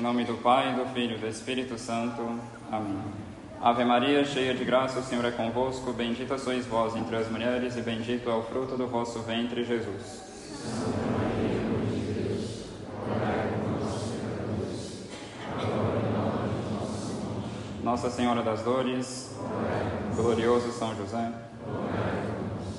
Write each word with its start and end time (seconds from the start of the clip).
Em 0.00 0.02
nome 0.02 0.24
do 0.24 0.32
Pai, 0.38 0.74
do 0.74 0.86
Filho 0.94 1.16
e 1.16 1.18
do 1.18 1.26
Espírito 1.26 1.76
Santo. 1.78 2.22
Amém. 2.72 2.98
Ave 3.60 3.84
Maria, 3.84 4.24
cheia 4.24 4.54
de 4.54 4.64
graça, 4.64 4.98
o 4.98 5.02
Senhor 5.02 5.22
é 5.26 5.30
convosco. 5.30 5.92
Bendita 5.92 6.38
sois 6.38 6.64
vós 6.64 6.96
entre 6.96 7.16
as 7.16 7.30
mulheres, 7.30 7.76
e 7.76 7.82
bendito 7.82 8.30
é 8.30 8.34
o 8.34 8.42
fruto 8.42 8.78
do 8.78 8.86
vosso 8.86 9.20
ventre, 9.20 9.62
Jesus. 9.62 10.22
Nossa 17.82 18.08
Senhora 18.08 18.42
das 18.42 18.62
Dores, 18.62 19.38
glorioso 20.16 20.72
São 20.72 20.96
José, 20.96 21.30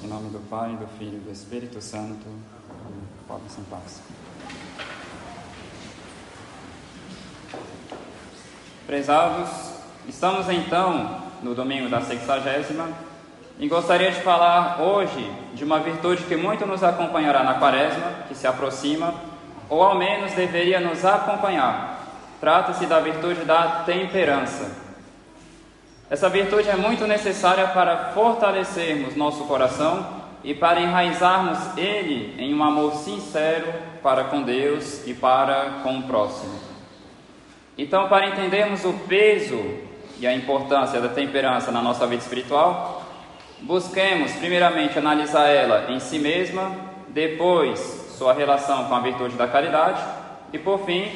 em 0.03 0.07
nome 0.07 0.31
do 0.31 0.39
Pai, 0.49 0.75
do 0.75 0.87
Filho 0.97 1.17
e 1.17 1.19
do 1.19 1.31
Espírito 1.31 1.79
Santo. 1.83 2.25
Podem 3.27 3.47
sentar-se. 3.47 4.20
Prezados, 8.91 9.47
estamos 10.05 10.49
então 10.49 11.21
no 11.41 11.55
domingo 11.55 11.87
da 11.87 12.01
sexagésima 12.01 12.89
e 13.57 13.65
gostaria 13.69 14.11
de 14.11 14.19
falar 14.19 14.81
hoje 14.81 15.31
de 15.53 15.63
uma 15.63 15.79
virtude 15.79 16.25
que 16.25 16.35
muito 16.35 16.65
nos 16.65 16.83
acompanhará 16.83 17.41
na 17.41 17.53
quaresma, 17.53 18.11
que 18.27 18.35
se 18.35 18.45
aproxima, 18.45 19.13
ou 19.69 19.81
ao 19.81 19.95
menos 19.95 20.33
deveria 20.33 20.81
nos 20.81 21.05
acompanhar. 21.05 22.05
Trata-se 22.41 22.85
da 22.85 22.99
virtude 22.99 23.45
da 23.45 23.83
temperança. 23.85 24.69
Essa 26.09 26.27
virtude 26.27 26.67
é 26.67 26.75
muito 26.75 27.07
necessária 27.07 27.67
para 27.67 28.11
fortalecermos 28.13 29.15
nosso 29.15 29.45
coração 29.45 30.05
e 30.43 30.53
para 30.53 30.81
enraizarmos 30.81 31.77
ele 31.77 32.35
em 32.37 32.53
um 32.53 32.61
amor 32.61 32.95
sincero 32.95 33.73
para 34.03 34.25
com 34.25 34.41
Deus 34.41 35.07
e 35.07 35.13
para 35.13 35.79
com 35.81 35.99
o 35.99 36.03
próximo. 36.03 36.80
Então, 37.77 38.09
para 38.09 38.27
entendermos 38.27 38.83
o 38.83 38.93
peso 39.07 39.59
e 40.19 40.27
a 40.27 40.33
importância 40.33 40.99
da 40.99 41.09
temperança 41.09 41.71
na 41.71 41.81
nossa 41.81 42.05
vida 42.05 42.21
espiritual, 42.21 43.03
busquemos 43.61 44.33
primeiramente 44.33 44.97
analisar 44.97 45.47
ela 45.47 45.91
em 45.91 45.99
si 45.99 46.19
mesma, 46.19 46.75
depois 47.07 47.79
sua 48.17 48.33
relação 48.33 48.85
com 48.85 48.95
a 48.95 48.99
virtude 48.99 49.35
da 49.35 49.47
caridade 49.47 50.01
e, 50.53 50.59
por 50.59 50.85
fim, 50.85 51.09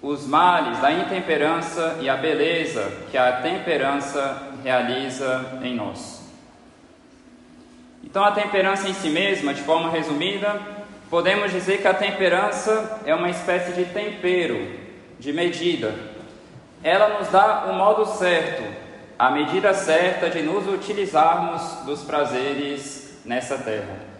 os 0.00 0.26
males 0.26 0.78
da 0.78 0.90
intemperança 0.90 1.98
e 2.00 2.08
a 2.08 2.16
beleza 2.16 2.90
que 3.10 3.18
a 3.18 3.32
temperança 3.32 4.54
realiza 4.64 5.58
em 5.62 5.74
nós. 5.74 6.20
Então, 8.02 8.24
a 8.24 8.32
temperança 8.32 8.88
em 8.88 8.94
si 8.94 9.10
mesma, 9.10 9.52
de 9.52 9.60
forma 9.60 9.90
resumida, 9.90 10.58
podemos 11.10 11.52
dizer 11.52 11.82
que 11.82 11.88
a 11.88 11.92
temperança 11.92 13.00
é 13.04 13.14
uma 13.14 13.28
espécie 13.28 13.72
de 13.72 13.84
tempero 13.84 14.79
de 15.20 15.34
medida. 15.34 15.94
Ela 16.82 17.18
nos 17.18 17.28
dá 17.28 17.66
o 17.70 17.74
modo 17.74 18.06
certo, 18.06 18.62
a 19.18 19.30
medida 19.30 19.74
certa 19.74 20.30
de 20.30 20.40
nos 20.40 20.66
utilizarmos 20.66 21.84
dos 21.84 22.02
prazeres 22.02 23.20
nessa 23.24 23.58
terra. 23.58 24.10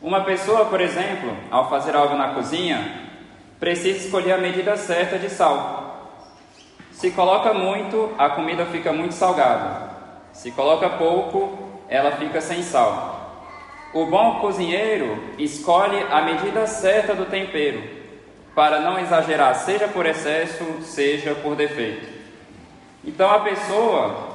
Uma 0.00 0.24
pessoa, 0.24 0.64
por 0.64 0.80
exemplo, 0.80 1.36
ao 1.50 1.68
fazer 1.68 1.94
algo 1.94 2.16
na 2.16 2.32
cozinha, 2.32 3.10
precisa 3.60 4.06
escolher 4.06 4.32
a 4.32 4.38
medida 4.38 4.74
certa 4.78 5.18
de 5.18 5.28
sal. 5.28 6.24
Se 6.92 7.10
coloca 7.10 7.52
muito, 7.52 8.14
a 8.16 8.30
comida 8.30 8.64
fica 8.64 8.92
muito 8.94 9.12
salgada. 9.12 9.90
Se 10.32 10.50
coloca 10.50 10.88
pouco, 10.88 11.82
ela 11.90 12.12
fica 12.12 12.40
sem 12.40 12.62
sal. 12.62 13.44
O 13.92 14.06
bom 14.06 14.40
cozinheiro 14.40 15.34
escolhe 15.38 16.02
a 16.10 16.22
medida 16.22 16.66
certa 16.66 17.14
do 17.14 17.26
tempero 17.26 17.95
para 18.56 18.80
não 18.80 18.98
exagerar, 18.98 19.54
seja 19.54 19.86
por 19.86 20.06
excesso, 20.06 20.64
seja 20.80 21.34
por 21.34 21.54
defeito. 21.54 22.08
Então 23.04 23.30
a 23.30 23.40
pessoa, 23.40 24.28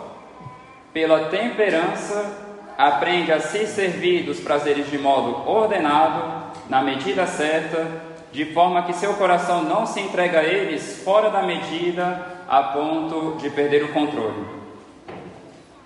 pela 0.93 1.25
temperança, 1.29 2.31
aprende 2.77 3.31
a 3.31 3.39
se 3.39 3.65
servir 3.65 4.21
dos 4.21 4.39
prazeres 4.39 4.91
de 4.91 4.97
modo 4.99 5.49
ordenado, 5.49 6.51
na 6.69 6.83
medida 6.83 7.25
certa, 7.25 7.87
de 8.31 8.45
forma 8.45 8.83
que 8.83 8.93
seu 8.93 9.15
coração 9.15 9.63
não 9.63 9.87
se 9.87 9.99
entrega 9.99 10.41
a 10.41 10.43
eles 10.43 11.01
fora 11.03 11.31
da 11.31 11.41
medida, 11.41 12.43
a 12.47 12.61
ponto 12.61 13.37
de 13.39 13.49
perder 13.49 13.85
o 13.85 13.91
controle. 13.91 14.45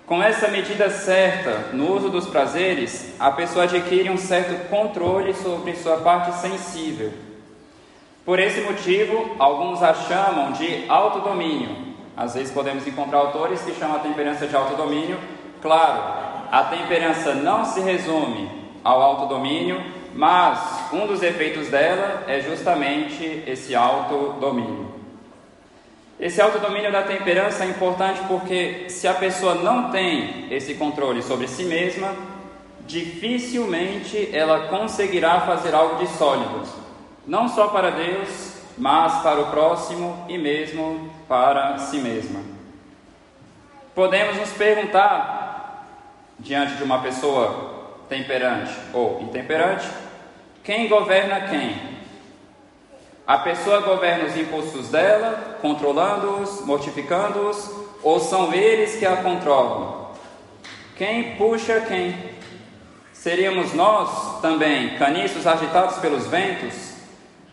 Com 0.06 0.22
essa 0.22 0.46
medida 0.48 0.90
certa 0.90 1.70
no 1.72 1.90
uso 1.90 2.10
dos 2.10 2.26
prazeres, 2.26 3.14
a 3.18 3.30
pessoa 3.30 3.64
adquire 3.64 4.10
um 4.10 4.18
certo 4.18 4.68
controle 4.68 5.32
sobre 5.32 5.74
sua 5.74 5.96
parte 5.96 6.34
sensível 6.34 7.24
por 8.26 8.40
esse 8.40 8.60
motivo, 8.60 9.36
alguns 9.38 9.80
a 9.84 9.94
chamam 9.94 10.50
de 10.50 10.84
autodomínio. 10.88 11.94
Às 12.16 12.34
vezes 12.34 12.52
podemos 12.52 12.84
encontrar 12.84 13.18
autores 13.18 13.62
que 13.62 13.72
chamam 13.72 13.98
a 13.98 14.00
temperança 14.00 14.48
de 14.48 14.56
autodomínio. 14.56 15.16
Claro, 15.62 16.02
a 16.50 16.64
temperança 16.64 17.34
não 17.34 17.64
se 17.64 17.80
resume 17.80 18.50
ao 18.82 19.00
autodomínio, 19.00 19.80
mas 20.12 20.92
um 20.92 21.06
dos 21.06 21.22
efeitos 21.22 21.68
dela 21.68 22.24
é 22.26 22.40
justamente 22.40 23.44
esse 23.46 23.76
autodomínio. 23.76 24.88
Esse 26.18 26.40
autodomínio 26.40 26.90
da 26.90 27.02
temperança 27.02 27.62
é 27.62 27.68
importante 27.68 28.20
porque 28.26 28.86
se 28.88 29.06
a 29.06 29.14
pessoa 29.14 29.54
não 29.54 29.92
tem 29.92 30.48
esse 30.50 30.74
controle 30.74 31.22
sobre 31.22 31.46
si 31.46 31.62
mesma, 31.62 32.12
dificilmente 32.86 34.30
ela 34.32 34.66
conseguirá 34.66 35.42
fazer 35.42 35.76
algo 35.76 35.96
de 35.96 36.08
sólido 36.08 36.85
não 37.26 37.48
só 37.48 37.68
para 37.68 37.90
Deus, 37.90 38.54
mas 38.78 39.22
para 39.22 39.40
o 39.40 39.50
próximo 39.50 40.24
e 40.28 40.38
mesmo 40.38 41.10
para 41.26 41.78
si 41.78 41.98
mesma. 41.98 42.40
Podemos 43.94 44.36
nos 44.36 44.50
perguntar, 44.52 45.86
diante 46.38 46.74
de 46.74 46.84
uma 46.84 47.00
pessoa 47.00 47.94
temperante 48.08 48.72
ou 48.92 49.20
intemperante, 49.22 49.88
quem 50.62 50.88
governa 50.88 51.48
quem? 51.48 51.96
A 53.26 53.38
pessoa 53.38 53.80
governa 53.80 54.26
os 54.26 54.36
impulsos 54.36 54.88
dela, 54.90 55.58
controlando-os, 55.60 56.64
mortificando-os, 56.64 57.70
ou 58.02 58.20
são 58.20 58.52
eles 58.52 58.96
que 58.96 59.06
a 59.06 59.16
controlam? 59.16 60.12
Quem 60.96 61.36
puxa 61.36 61.80
quem? 61.80 62.36
Seríamos 63.12 63.74
nós 63.74 64.40
também 64.40 64.96
caniços 64.96 65.46
agitados 65.46 65.96
pelos 65.98 66.26
ventos, 66.26 66.85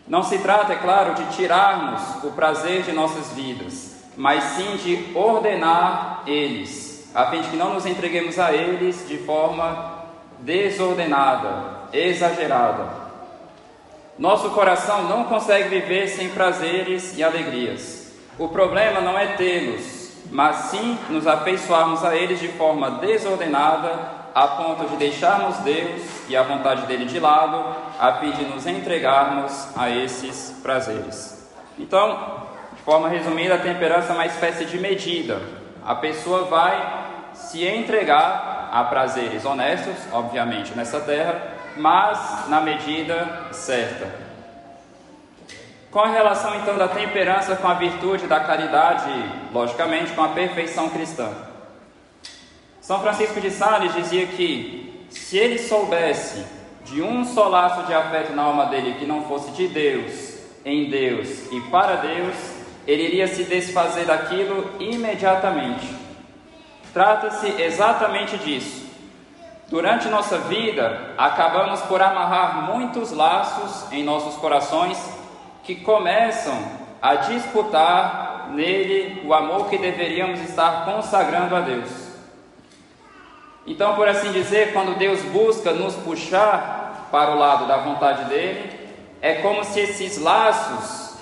não 0.06 0.22
se 0.22 0.38
trata, 0.38 0.74
é 0.74 0.76
claro, 0.76 1.14
de 1.14 1.24
tirarmos 1.34 2.22
o 2.22 2.30
prazer 2.32 2.82
de 2.82 2.92
nossas 2.92 3.32
vidas, 3.32 4.04
mas 4.16 4.44
sim 4.44 4.76
de 4.76 5.16
ordenar 5.16 6.22
eles, 6.26 7.10
a 7.14 7.26
fim 7.26 7.40
de 7.40 7.48
que 7.48 7.56
não 7.56 7.72
nos 7.72 7.86
entreguemos 7.86 8.38
a 8.38 8.52
eles 8.52 9.08
de 9.08 9.16
forma 9.18 10.04
desordenada, 10.40 11.88
exagerada. 11.92 13.04
Nosso 14.18 14.50
coração 14.50 15.04
não 15.04 15.24
consegue 15.24 15.70
viver 15.70 16.06
sem 16.08 16.28
prazeres 16.28 17.16
e 17.16 17.24
alegrias. 17.24 18.12
O 18.38 18.48
problema 18.48 19.00
não 19.00 19.18
é 19.18 19.28
tê-los, 19.36 20.12
mas 20.30 20.56
sim 20.66 20.98
nos 21.08 21.26
afeiçoarmos 21.26 22.04
a 22.04 22.14
eles 22.14 22.40
de 22.40 22.48
forma 22.48 22.90
desordenada 22.90 24.23
a 24.34 24.48
ponto 24.48 24.88
de 24.88 24.96
deixarmos 24.96 25.58
Deus 25.58 26.02
e 26.28 26.36
a 26.36 26.42
vontade 26.42 26.86
dele 26.86 27.04
de 27.04 27.20
lado, 27.20 27.64
a 28.00 28.14
fim 28.14 28.32
de 28.32 28.44
nos 28.44 28.66
entregarmos 28.66 29.68
a 29.76 29.88
esses 29.88 30.58
prazeres. 30.60 31.48
Então, 31.78 32.48
de 32.74 32.82
forma 32.82 33.08
resumida, 33.08 33.54
a 33.54 33.58
temperança 33.58 34.12
é 34.12 34.14
uma 34.14 34.26
espécie 34.26 34.64
de 34.64 34.78
medida. 34.78 35.40
A 35.86 35.94
pessoa 35.94 36.46
vai 36.46 37.04
se 37.32 37.64
entregar 37.64 38.70
a 38.72 38.82
prazeres 38.84 39.44
honestos, 39.44 39.94
obviamente, 40.12 40.74
nessa 40.74 40.98
terra, 41.00 41.54
mas 41.76 42.48
na 42.48 42.60
medida 42.60 43.48
certa. 43.52 44.24
Qual 45.92 46.06
a 46.06 46.10
relação 46.10 46.56
então 46.56 46.76
da 46.76 46.88
temperança 46.88 47.54
com 47.54 47.68
a 47.68 47.74
virtude 47.74 48.26
da 48.26 48.40
caridade, 48.40 49.12
logicamente, 49.52 50.12
com 50.12 50.24
a 50.24 50.28
perfeição 50.30 50.88
cristã? 50.88 51.30
São 52.84 53.00
Francisco 53.00 53.40
de 53.40 53.50
Sales 53.50 53.94
dizia 53.94 54.26
que 54.26 55.06
se 55.08 55.38
ele 55.38 55.58
soubesse 55.58 56.44
de 56.84 57.00
um 57.00 57.24
só 57.24 57.48
laço 57.48 57.86
de 57.86 57.94
afeto 57.94 58.34
na 58.34 58.42
alma 58.42 58.66
dele 58.66 58.96
que 58.98 59.06
não 59.06 59.22
fosse 59.22 59.52
de 59.52 59.68
Deus, 59.68 60.34
em 60.66 60.90
Deus 60.90 61.50
e 61.50 61.62
para 61.70 61.96
Deus, 61.96 62.34
ele 62.86 63.04
iria 63.04 63.26
se 63.26 63.44
desfazer 63.44 64.04
daquilo 64.04 64.70
imediatamente. 64.78 65.88
Trata-se 66.92 67.58
exatamente 67.58 68.36
disso. 68.36 68.84
Durante 69.70 70.06
nossa 70.08 70.36
vida, 70.40 71.14
acabamos 71.16 71.80
por 71.80 72.02
amarrar 72.02 72.70
muitos 72.70 73.12
laços 73.12 73.90
em 73.94 74.04
nossos 74.04 74.34
corações 74.34 75.02
que 75.62 75.76
começam 75.76 76.54
a 77.00 77.14
disputar 77.14 78.50
nele 78.50 79.22
o 79.24 79.32
amor 79.32 79.70
que 79.70 79.78
deveríamos 79.78 80.38
estar 80.42 80.84
consagrando 80.84 81.56
a 81.56 81.60
Deus. 81.60 82.03
Então, 83.66 83.94
por 83.94 84.06
assim 84.06 84.30
dizer, 84.32 84.72
quando 84.72 84.98
Deus 84.98 85.22
busca 85.22 85.72
nos 85.72 85.94
puxar 85.94 87.08
para 87.10 87.32
o 87.32 87.38
lado 87.38 87.66
da 87.66 87.78
vontade 87.78 88.24
dele, 88.24 88.78
é 89.22 89.36
como 89.36 89.64
se 89.64 89.80
esses 89.80 90.18
laços 90.18 91.14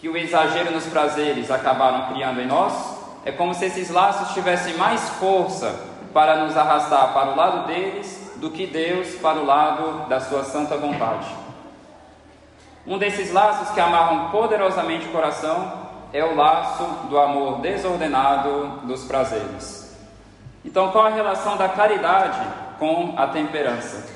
que 0.00 0.08
o 0.08 0.16
exagero 0.16 0.70
nos 0.70 0.84
prazeres 0.86 1.50
acabaram 1.50 2.12
criando 2.12 2.40
em 2.40 2.46
nós, 2.46 2.74
é 3.24 3.32
como 3.32 3.54
se 3.54 3.64
esses 3.64 3.88
laços 3.88 4.34
tivessem 4.34 4.74
mais 4.74 5.08
força 5.10 5.74
para 6.12 6.44
nos 6.44 6.56
arrastar 6.56 7.14
para 7.14 7.30
o 7.30 7.36
lado 7.36 7.66
deles 7.68 8.32
do 8.36 8.50
que 8.50 8.66
Deus 8.66 9.14
para 9.14 9.38
o 9.38 9.46
lado 9.46 10.08
da 10.08 10.20
sua 10.20 10.44
santa 10.44 10.76
vontade. 10.76 11.28
Um 12.86 12.98
desses 12.98 13.32
laços 13.32 13.70
que 13.70 13.80
amarram 13.80 14.30
poderosamente 14.30 15.06
o 15.06 15.12
coração 15.12 15.72
é 16.12 16.24
o 16.24 16.34
laço 16.34 16.84
do 17.08 17.18
amor 17.18 17.60
desordenado 17.60 18.80
dos 18.82 19.04
prazeres. 19.04 19.81
Então, 20.64 20.90
qual 20.90 21.06
a 21.06 21.10
relação 21.10 21.56
da 21.56 21.68
caridade 21.68 22.40
com 22.78 23.14
a 23.16 23.26
temperança? 23.26 24.06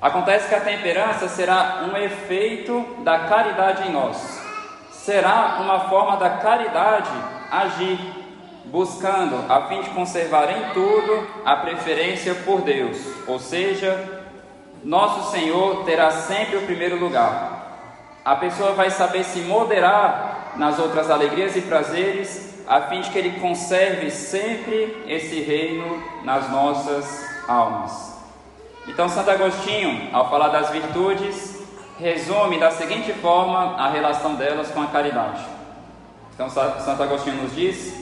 Acontece 0.00 0.48
que 0.48 0.54
a 0.54 0.60
temperança 0.60 1.28
será 1.28 1.84
um 1.88 1.96
efeito 1.96 2.84
da 3.04 3.20
caridade 3.20 3.88
em 3.88 3.92
nós. 3.92 4.42
Será 4.90 5.58
uma 5.60 5.80
forma 5.88 6.16
da 6.16 6.30
caridade 6.30 7.10
agir, 7.50 7.98
buscando, 8.64 9.44
a 9.48 9.68
fim 9.68 9.80
de 9.82 9.90
conservar 9.90 10.50
em 10.50 10.72
tudo, 10.72 11.28
a 11.44 11.56
preferência 11.56 12.34
por 12.34 12.62
Deus. 12.62 12.98
Ou 13.28 13.38
seja, 13.38 14.22
nosso 14.82 15.30
Senhor 15.30 15.84
terá 15.84 16.10
sempre 16.10 16.56
o 16.56 16.66
primeiro 16.66 16.98
lugar. 16.98 17.62
A 18.24 18.34
pessoa 18.36 18.72
vai 18.72 18.90
saber 18.90 19.22
se 19.22 19.40
moderar 19.40 20.52
nas 20.56 20.78
outras 20.78 21.10
alegrias 21.10 21.54
e 21.56 21.62
prazeres, 21.62 22.51
a 22.66 22.82
fim 22.82 23.00
de 23.00 23.10
que 23.10 23.18
Ele 23.18 23.40
conserve 23.40 24.10
sempre 24.10 25.04
esse 25.06 25.40
reino 25.40 26.02
nas 26.24 26.50
nossas 26.50 27.24
almas. 27.48 28.12
Então, 28.88 29.08
Santo 29.08 29.30
Agostinho, 29.30 30.08
ao 30.12 30.28
falar 30.28 30.48
das 30.48 30.70
virtudes, 30.70 31.62
resume 31.98 32.58
da 32.58 32.70
seguinte 32.70 33.12
forma 33.12 33.76
a 33.76 33.90
relação 33.90 34.34
delas 34.34 34.70
com 34.70 34.82
a 34.82 34.86
caridade. 34.86 35.44
Então, 36.34 36.50
Santo 36.50 37.02
Agostinho 37.02 37.42
nos 37.42 37.54
diz: 37.54 37.94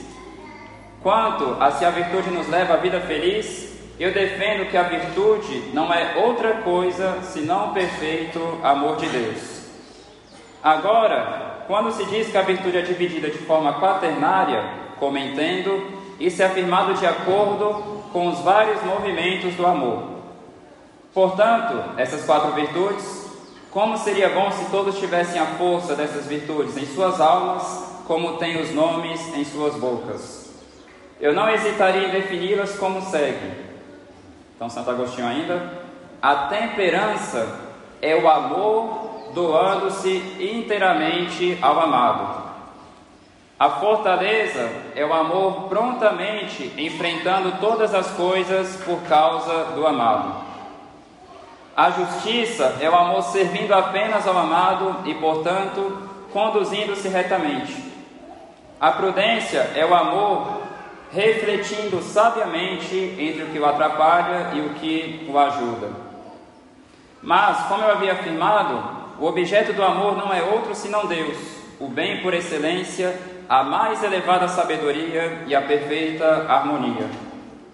quanto 1.03 1.57
a 1.61 1.71
se 1.71 1.85
a 1.85 1.91
virtude 1.91 2.31
nos 2.31 2.47
leva 2.47 2.73
à 2.73 2.77
vida 2.77 2.99
feliz, 3.01 3.71
eu 3.99 4.11
defendo 4.11 4.69
que 4.69 4.77
a 4.77 4.83
virtude 4.83 5.69
não 5.73 5.93
é 5.93 6.15
outra 6.17 6.55
coisa 6.55 7.21
senão 7.21 7.69
o 7.69 7.73
perfeito 7.73 8.59
amor 8.63 8.95
de 8.95 9.07
Deus. 9.07 9.61
Agora, 10.63 11.50
quando 11.71 11.89
se 11.93 12.03
diz 12.07 12.27
que 12.27 12.37
a 12.37 12.41
virtude 12.41 12.79
é 12.79 12.81
dividida 12.81 13.29
de 13.29 13.37
forma 13.37 13.79
quaternária, 13.79 14.61
como 14.99 15.17
entendo, 15.17 15.81
isso 16.19 16.41
é 16.41 16.45
afirmado 16.45 16.95
de 16.95 17.05
acordo 17.05 18.03
com 18.11 18.27
os 18.27 18.39
vários 18.39 18.83
movimentos 18.83 19.55
do 19.55 19.65
amor. 19.65 20.03
Portanto, 21.13 21.81
essas 21.95 22.25
quatro 22.25 22.51
virtudes, 22.51 23.25
como 23.71 23.97
seria 23.97 24.27
bom 24.31 24.51
se 24.51 24.69
todos 24.69 24.99
tivessem 24.99 25.39
a 25.39 25.45
força 25.45 25.95
dessas 25.95 26.27
virtudes 26.27 26.75
em 26.75 26.85
suas 26.85 27.21
almas 27.21 27.63
como 28.05 28.35
tem 28.35 28.59
os 28.59 28.73
nomes 28.73 29.33
em 29.33 29.45
suas 29.45 29.73
bocas. 29.75 30.53
Eu 31.21 31.33
não 31.33 31.49
hesitaria 31.49 32.09
em 32.09 32.11
defini-las 32.11 32.77
como 32.77 33.01
segue. 33.01 33.49
Então, 34.57 34.69
Santo 34.69 34.89
Agostinho 34.89 35.25
ainda, 35.25 35.71
a 36.21 36.35
temperança 36.47 37.47
é 38.01 38.13
o 38.13 38.29
amor 38.29 39.00
doando-se 39.33 40.17
inteiramente 40.39 41.57
ao 41.61 41.79
amado. 41.79 42.41
A 43.59 43.69
fortaleza 43.69 44.71
é 44.95 45.05
o 45.05 45.13
amor 45.13 45.69
prontamente 45.69 46.73
enfrentando 46.77 47.59
todas 47.59 47.93
as 47.93 48.09
coisas 48.11 48.75
por 48.77 49.01
causa 49.03 49.65
do 49.75 49.85
amado. 49.85 50.33
A 51.77 51.91
justiça 51.91 52.77
é 52.81 52.89
o 52.89 52.95
amor 52.95 53.21
servindo 53.21 53.71
apenas 53.71 54.27
ao 54.27 54.37
amado 54.37 55.07
e, 55.07 55.13
portanto, 55.13 56.09
conduzindo-se 56.33 57.07
retamente. 57.07 57.91
A 58.79 58.91
prudência 58.91 59.69
é 59.75 59.85
o 59.85 59.93
amor 59.93 60.61
refletindo 61.11 62.01
sabiamente 62.01 62.95
entre 63.19 63.43
o 63.43 63.47
que 63.51 63.59
o 63.59 63.65
atrapalha 63.65 64.51
e 64.53 64.61
o 64.61 64.69
que 64.75 65.27
o 65.29 65.37
ajuda. 65.37 65.89
Mas, 67.21 67.67
como 67.67 67.83
eu 67.83 67.91
havia 67.91 68.13
afirmado, 68.13 69.00
o 69.21 69.27
objeto 69.27 69.71
do 69.71 69.83
amor 69.83 70.17
não 70.17 70.33
é 70.33 70.41
outro 70.41 70.73
senão 70.73 71.05
Deus, 71.05 71.37
o 71.79 71.87
bem 71.87 72.23
por 72.23 72.33
excelência, 72.33 73.15
a 73.47 73.61
mais 73.61 74.03
elevada 74.03 74.47
sabedoria 74.47 75.43
e 75.45 75.53
a 75.53 75.61
perfeita 75.61 76.47
harmonia. 76.49 77.07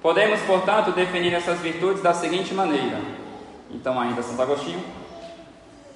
Podemos, 0.01 0.41
portanto, 0.41 0.91
definir 0.91 1.33
essas 1.33 1.57
virtudes 1.59 2.03
da 2.03 2.13
seguinte 2.13 2.53
maneira. 2.53 2.99
Então, 3.71 3.97
ainda 3.97 4.21
Santo 4.21 4.41
Agostinho. 4.41 4.83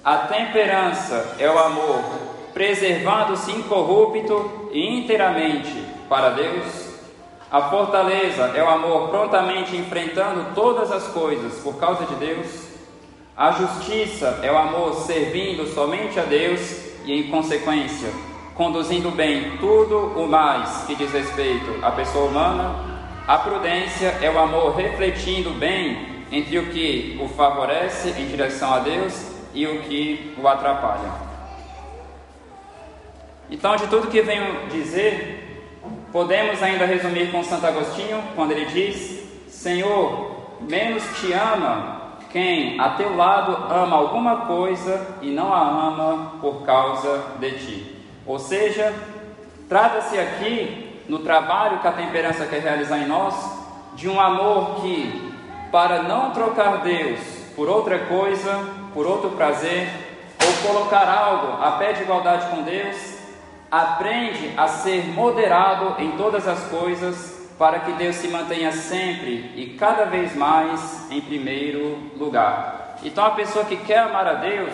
A 0.02 0.16
temperança 0.20 1.36
é 1.38 1.50
o 1.50 1.58
amor 1.58 2.02
preservando-se 2.54 3.52
incorrupto 3.52 4.70
e 4.72 5.00
inteiramente 5.00 5.84
para 6.08 6.30
Deus. 6.30 6.94
A 7.50 7.68
fortaleza 7.68 8.52
é 8.54 8.64
o 8.64 8.70
amor 8.70 9.10
prontamente 9.10 9.76
enfrentando 9.76 10.54
todas 10.54 10.90
as 10.90 11.08
coisas 11.08 11.60
por 11.62 11.76
causa 11.76 12.06
de 12.06 12.14
Deus. 12.14 12.71
A 13.34 13.50
justiça 13.52 14.40
é 14.42 14.52
o 14.52 14.58
amor 14.58 14.92
servindo 15.06 15.66
somente 15.66 16.20
a 16.20 16.22
Deus 16.22 16.60
e, 17.06 17.14
em 17.14 17.30
consequência, 17.30 18.10
conduzindo 18.54 19.10
bem 19.10 19.56
tudo 19.56 19.96
o 20.20 20.28
mais 20.28 20.84
que 20.84 20.94
diz 20.94 21.10
respeito 21.10 21.78
à 21.82 21.90
pessoa 21.92 22.26
humana. 22.26 22.92
A 23.26 23.38
prudência 23.38 24.18
é 24.20 24.30
o 24.30 24.38
amor 24.38 24.76
refletindo 24.76 25.50
bem 25.52 26.24
entre 26.30 26.58
o 26.58 26.66
que 26.66 27.18
o 27.22 27.28
favorece 27.28 28.10
em 28.10 28.26
direção 28.26 28.74
a 28.74 28.80
Deus 28.80 29.14
e 29.54 29.66
o 29.66 29.80
que 29.80 30.34
o 30.36 30.46
atrapalha. 30.46 31.10
Então, 33.50 33.76
de 33.76 33.86
tudo 33.86 34.08
que 34.08 34.20
venho 34.20 34.68
dizer, 34.68 35.72
podemos 36.12 36.62
ainda 36.62 36.84
resumir 36.84 37.30
com 37.32 37.42
Santo 37.42 37.66
Agostinho, 37.66 38.22
quando 38.34 38.50
ele 38.50 38.66
diz: 38.66 39.22
Senhor, 39.48 40.58
menos 40.60 41.02
te 41.18 41.32
ama 41.32 42.02
quem 42.32 42.80
a 42.80 42.90
teu 42.90 43.14
lado 43.14 43.72
ama 43.72 43.96
alguma 43.96 44.46
coisa 44.46 45.18
e 45.20 45.30
não 45.30 45.52
a 45.52 45.60
ama 45.60 46.32
por 46.40 46.62
causa 46.62 47.22
de 47.38 47.50
ti. 47.58 47.96
Ou 48.26 48.38
seja, 48.38 48.92
trata-se 49.68 50.18
aqui, 50.18 51.02
no 51.08 51.18
trabalho 51.18 51.80
que 51.80 51.88
a 51.88 51.92
temperança 51.92 52.46
quer 52.46 52.62
realizar 52.62 52.98
em 52.98 53.06
nós, 53.06 53.34
de 53.94 54.08
um 54.08 54.18
amor 54.18 54.80
que, 54.80 55.30
para 55.70 56.02
não 56.02 56.30
trocar 56.30 56.78
Deus 56.78 57.20
por 57.54 57.68
outra 57.68 57.98
coisa, 58.06 58.66
por 58.94 59.06
outro 59.06 59.30
prazer, 59.30 59.88
ou 60.42 60.68
colocar 60.72 61.06
algo 61.06 61.62
a 61.62 61.72
pé 61.72 61.92
de 61.92 62.02
igualdade 62.02 62.46
com 62.46 62.62
Deus, 62.62 62.96
aprende 63.70 64.52
a 64.56 64.68
ser 64.68 65.06
moderado 65.08 66.00
em 66.02 66.12
todas 66.12 66.48
as 66.48 66.64
coisas, 66.68 67.31
para 67.62 67.78
que 67.78 67.92
Deus 67.92 68.16
se 68.16 68.26
mantenha 68.26 68.72
sempre 68.72 69.52
e 69.54 69.76
cada 69.78 70.04
vez 70.04 70.34
mais 70.34 71.08
em 71.12 71.20
primeiro 71.20 71.96
lugar. 72.16 72.96
Então, 73.04 73.24
a 73.24 73.30
pessoa 73.30 73.64
que 73.64 73.76
quer 73.76 73.98
amar 73.98 74.26
a 74.26 74.34
Deus, 74.34 74.72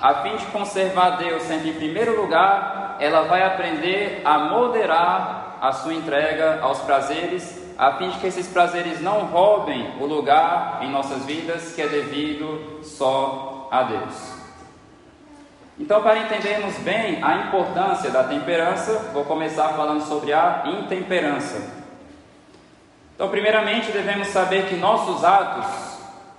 a 0.00 0.14
fim 0.14 0.34
de 0.34 0.46
conservar 0.46 1.10
Deus 1.10 1.44
sempre 1.44 1.70
em 1.70 1.74
primeiro 1.74 2.20
lugar, 2.20 2.96
ela 2.98 3.28
vai 3.28 3.44
aprender 3.44 4.20
a 4.24 4.36
moderar 4.36 5.58
a 5.60 5.70
sua 5.70 5.94
entrega 5.94 6.58
aos 6.60 6.80
prazeres, 6.80 7.56
a 7.78 7.92
fim 7.92 8.10
de 8.10 8.18
que 8.18 8.26
esses 8.26 8.48
prazeres 8.48 9.00
não 9.00 9.20
roubem 9.20 9.94
o 10.00 10.06
lugar 10.06 10.80
em 10.82 10.90
nossas 10.90 11.24
vidas 11.24 11.72
que 11.72 11.82
é 11.82 11.86
devido 11.86 12.80
só 12.82 13.68
a 13.70 13.84
Deus. 13.84 14.35
Então, 15.78 16.02
para 16.02 16.18
entendermos 16.18 16.74
bem 16.78 17.22
a 17.22 17.48
importância 17.48 18.10
da 18.10 18.24
temperança, 18.24 19.10
vou 19.12 19.24
começar 19.24 19.68
falando 19.70 20.02
sobre 20.02 20.32
a 20.32 20.62
intemperança. 20.64 21.84
Então, 23.14 23.28
primeiramente, 23.28 23.92
devemos 23.92 24.28
saber 24.28 24.68
que 24.68 24.74
nossos 24.76 25.22
atos, 25.22 25.66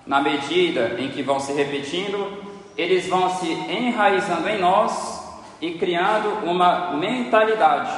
na 0.08 0.22
medida 0.22 0.96
em 0.98 1.10
que 1.10 1.22
vão 1.22 1.40
se 1.40 1.54
repetindo, 1.54 2.44
eles 2.76 3.08
vão 3.08 3.30
se 3.30 3.52
enraizando 3.52 4.50
em 4.50 4.60
nós 4.60 5.24
e 5.62 5.74
criando 5.74 6.46
uma 6.46 6.94
mentalidade 6.94 7.92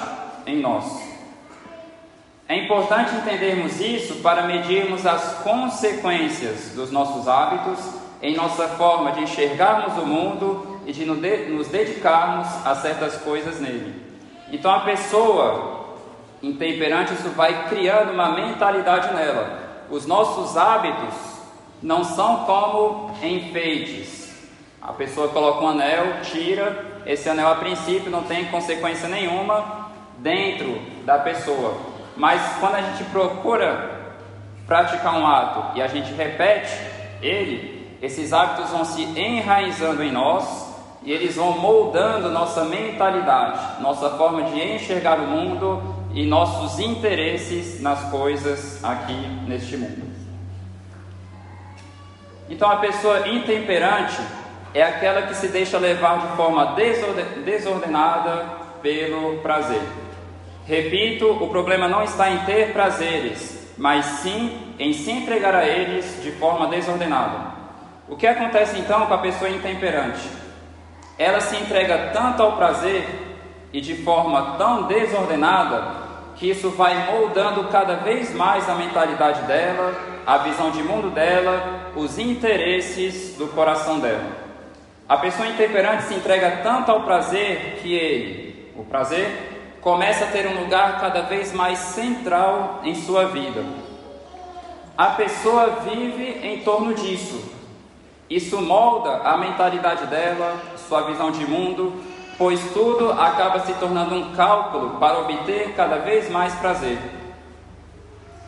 em 0.46 0.58
nós. 0.60 1.10
É 2.50 2.58
importante 2.58 3.16
entendermos 3.16 3.80
isso 3.80 4.16
para 4.16 4.42
medirmos 4.42 5.06
as 5.06 5.36
consequências 5.44 6.74
dos 6.74 6.92
nossos 6.92 7.28
hábitos 7.28 7.80
em 8.22 8.36
nossa 8.36 8.68
forma 8.70 9.12
de 9.12 9.22
enxergarmos 9.22 9.98
o 10.02 10.06
mundo 10.06 10.69
e 10.86 10.92
de 10.92 11.06
nos 11.06 11.68
dedicarmos 11.68 12.48
a 12.66 12.76
certas 12.76 13.16
coisas 13.18 13.60
nele. 13.60 14.10
Então 14.52 14.72
a 14.72 14.82
pessoa 14.82 15.80
intemperante, 16.42 17.14
isso 17.14 17.30
vai 17.30 17.68
criando 17.70 18.12
uma 18.12 18.32
mentalidade 18.32 19.14
nela. 19.14 19.60
Os 19.90 20.06
nossos 20.06 20.56
hábitos 20.56 21.14
não 21.82 22.04
são 22.04 22.46
como 22.46 23.12
enfeites. 23.22 24.30
A 24.82 24.94
pessoa 24.94 25.30
coloca 25.30 25.64
um 25.64 25.70
anel, 25.70 26.22
tira, 26.24 27.02
esse 27.06 27.30
anel 27.30 27.50
a 27.50 27.56
princípio 27.56 28.10
não 28.10 28.24
tem 28.24 28.46
consequência 28.46 29.08
nenhuma 29.08 29.90
dentro 30.18 30.80
da 31.06 31.20
pessoa. 31.20 31.78
Mas 32.16 32.42
quando 32.60 32.76
a 32.76 32.82
gente 32.82 33.04
procura 33.06 34.16
praticar 34.66 35.18
um 35.18 35.26
ato 35.26 35.78
e 35.78 35.82
a 35.82 35.88
gente 35.88 36.14
repete 36.14 36.72
ele, 37.22 37.98
esses 38.02 38.32
hábitos 38.32 38.70
vão 38.70 38.86
se 38.86 39.02
enraizando 39.02 40.02
em 40.04 40.12
nós 40.12 40.69
e 41.10 41.12
eles 41.12 41.38
vão 41.38 41.58
moldando 41.58 42.30
nossa 42.30 42.66
mentalidade, 42.66 43.82
nossa 43.82 44.12
forma 44.12 44.44
de 44.44 44.62
enxergar 44.62 45.18
o 45.18 45.26
mundo 45.26 45.82
e 46.14 46.24
nossos 46.24 46.78
interesses 46.78 47.82
nas 47.82 48.12
coisas 48.12 48.80
aqui 48.84 49.16
neste 49.48 49.76
mundo. 49.76 50.08
Então, 52.48 52.70
a 52.70 52.76
pessoa 52.76 53.28
intemperante 53.28 54.22
é 54.72 54.84
aquela 54.84 55.24
que 55.24 55.34
se 55.34 55.48
deixa 55.48 55.80
levar 55.80 56.20
de 56.20 56.38
forma 56.38 56.76
desordenada 57.44 58.46
pelo 58.80 59.40
prazer. 59.40 59.82
Repito, 60.68 61.26
o 61.32 61.50
problema 61.50 61.88
não 61.88 62.04
está 62.04 62.30
em 62.30 62.38
ter 62.46 62.72
prazeres, 62.72 63.74
mas 63.80 64.06
sim 64.06 64.76
em 64.78 64.94
se 64.94 65.10
entregar 65.10 65.56
a 65.56 65.66
eles 65.66 66.22
de 66.22 66.30
forma 66.34 66.68
desordenada. 66.68 67.50
O 68.08 68.16
que 68.16 68.28
acontece 68.28 68.78
então 68.78 69.08
com 69.08 69.14
a 69.16 69.18
pessoa 69.18 69.50
intemperante? 69.50 70.49
Ela 71.20 71.42
se 71.42 71.58
entrega 71.58 72.12
tanto 72.14 72.42
ao 72.42 72.54
prazer 72.54 73.06
e 73.74 73.82
de 73.82 73.94
forma 74.04 74.56
tão 74.58 74.84
desordenada 74.84 76.08
que 76.38 76.50
isso 76.50 76.70
vai 76.70 77.12
moldando 77.12 77.66
cada 77.66 77.98
vez 77.98 78.34
mais 78.34 78.70
a 78.70 78.76
mentalidade 78.76 79.42
dela, 79.42 79.94
a 80.26 80.38
visão 80.38 80.72
de 80.72 80.82
mundo 80.82 81.10
dela, 81.10 81.92
os 81.98 82.18
interesses 82.18 83.36
do 83.38 83.48
coração 83.48 84.00
dela. 84.00 84.24
A 85.08 85.18
pessoa 85.18 85.50
intemperante 85.50 86.04
se 86.04 86.14
entrega 86.14 86.62
tanto 86.64 86.90
ao 86.90 87.02
prazer 87.02 87.80
que 87.82 87.94
ele, 87.94 88.72
o 88.78 88.86
prazer, 88.86 89.78
começa 89.82 90.24
a 90.24 90.28
ter 90.30 90.48
um 90.48 90.62
lugar 90.62 91.02
cada 91.02 91.24
vez 91.24 91.52
mais 91.52 91.80
central 91.80 92.80
em 92.84 92.96
sua 92.96 93.26
vida. 93.26 93.64
A 94.98 95.08
pessoa 95.08 95.82
vive 95.84 96.40
em 96.44 96.62
torno 96.62 96.94
disso. 96.94 97.52
Isso 98.30 98.62
molda 98.62 99.18
a 99.24 99.38
mentalidade 99.38 100.06
dela, 100.06 100.56
sua 100.90 101.04
visão 101.04 101.30
de 101.30 101.46
mundo, 101.46 101.94
pois 102.36 102.60
tudo 102.74 103.12
acaba 103.12 103.60
se 103.60 103.74
tornando 103.74 104.16
um 104.16 104.34
cálculo 104.34 105.00
para 105.00 105.20
obter 105.20 105.74
cada 105.76 105.98
vez 105.98 106.30
mais 106.30 106.54
prazer. 106.56 106.98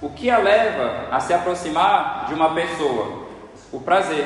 O 0.01 0.09
que 0.09 0.31
a 0.31 0.39
leva 0.39 1.07
a 1.11 1.19
se 1.19 1.31
aproximar 1.31 2.25
de 2.27 2.33
uma 2.33 2.49
pessoa? 2.55 3.27
O 3.71 3.79
prazer. 3.79 4.25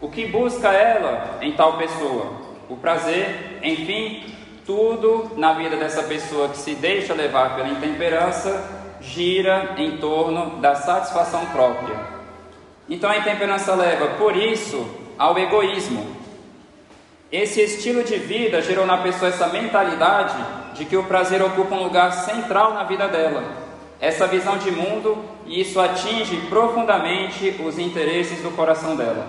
O 0.00 0.08
que 0.08 0.26
busca 0.26 0.68
ela 0.68 1.38
em 1.42 1.52
tal 1.52 1.76
pessoa? 1.76 2.26
O 2.68 2.76
prazer, 2.76 3.58
enfim, 3.62 4.24
tudo 4.64 5.32
na 5.36 5.52
vida 5.54 5.76
dessa 5.76 6.04
pessoa 6.04 6.48
que 6.48 6.56
se 6.56 6.76
deixa 6.76 7.12
levar 7.12 7.56
pela 7.56 7.68
intemperança 7.68 8.80
gira 9.00 9.74
em 9.76 9.96
torno 9.96 10.60
da 10.60 10.76
satisfação 10.76 11.44
própria. 11.46 11.96
Então 12.88 13.10
a 13.10 13.18
intemperança 13.18 13.74
leva, 13.74 14.14
por 14.16 14.36
isso, 14.36 14.86
ao 15.18 15.36
egoísmo. 15.36 16.21
Esse 17.32 17.62
estilo 17.62 18.04
de 18.04 18.16
vida 18.16 18.60
gerou 18.60 18.84
na 18.84 18.98
pessoa 18.98 19.30
essa 19.30 19.46
mentalidade 19.46 20.36
de 20.74 20.84
que 20.84 20.98
o 20.98 21.04
prazer 21.04 21.42
ocupa 21.42 21.74
um 21.74 21.82
lugar 21.82 22.12
central 22.12 22.74
na 22.74 22.84
vida 22.84 23.08
dela. 23.08 23.42
Essa 23.98 24.26
visão 24.26 24.58
de 24.58 24.70
mundo, 24.70 25.16
e 25.46 25.62
isso 25.62 25.80
atinge 25.80 26.36
profundamente 26.50 27.58
os 27.64 27.78
interesses 27.78 28.42
do 28.42 28.50
coração 28.50 28.96
dela. 28.96 29.26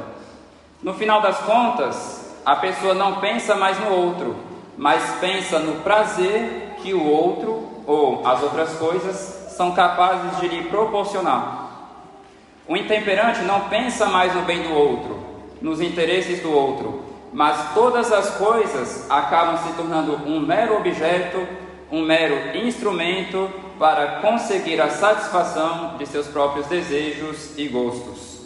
No 0.82 0.94
final 0.94 1.22
das 1.22 1.38
contas, 1.38 2.36
a 2.46 2.58
pessoa 2.58 2.94
não 2.94 3.22
pensa 3.22 3.56
mais 3.56 3.80
no 3.80 3.94
outro, 3.94 4.36
mas 4.78 5.02
pensa 5.22 5.60
no 5.60 5.80
prazer 5.80 6.74
que 6.82 6.94
o 6.94 7.08
outro 7.08 7.70
ou 7.88 8.28
as 8.28 8.44
outras 8.44 8.74
coisas 8.74 9.16
são 9.56 9.72
capazes 9.72 10.42
de 10.42 10.50
lhe 10.50 10.64
proporcionar. 10.64 11.70
O 12.68 12.76
intemperante 12.76 13.44
não 13.44 13.62
pensa 13.70 14.08
mais 14.08 14.36
no 14.36 14.42
bem 14.42 14.62
do 14.64 14.74
outro, 14.74 15.24
nos 15.62 15.80
interesses 15.80 16.42
do 16.42 16.52
outro, 16.52 17.03
mas 17.34 17.74
todas 17.74 18.12
as 18.12 18.30
coisas 18.36 19.10
acabam 19.10 19.58
se 19.58 19.74
tornando 19.74 20.16
um 20.28 20.40
mero 20.40 20.78
objeto, 20.78 21.46
um 21.92 22.02
mero 22.02 22.56
instrumento 22.56 23.50
para 23.80 24.20
conseguir 24.22 24.80
a 24.80 24.90
satisfação 24.90 25.98
de 25.98 26.06
seus 26.06 26.28
próprios 26.28 26.68
desejos 26.68 27.58
e 27.58 27.68
gostos. 27.68 28.42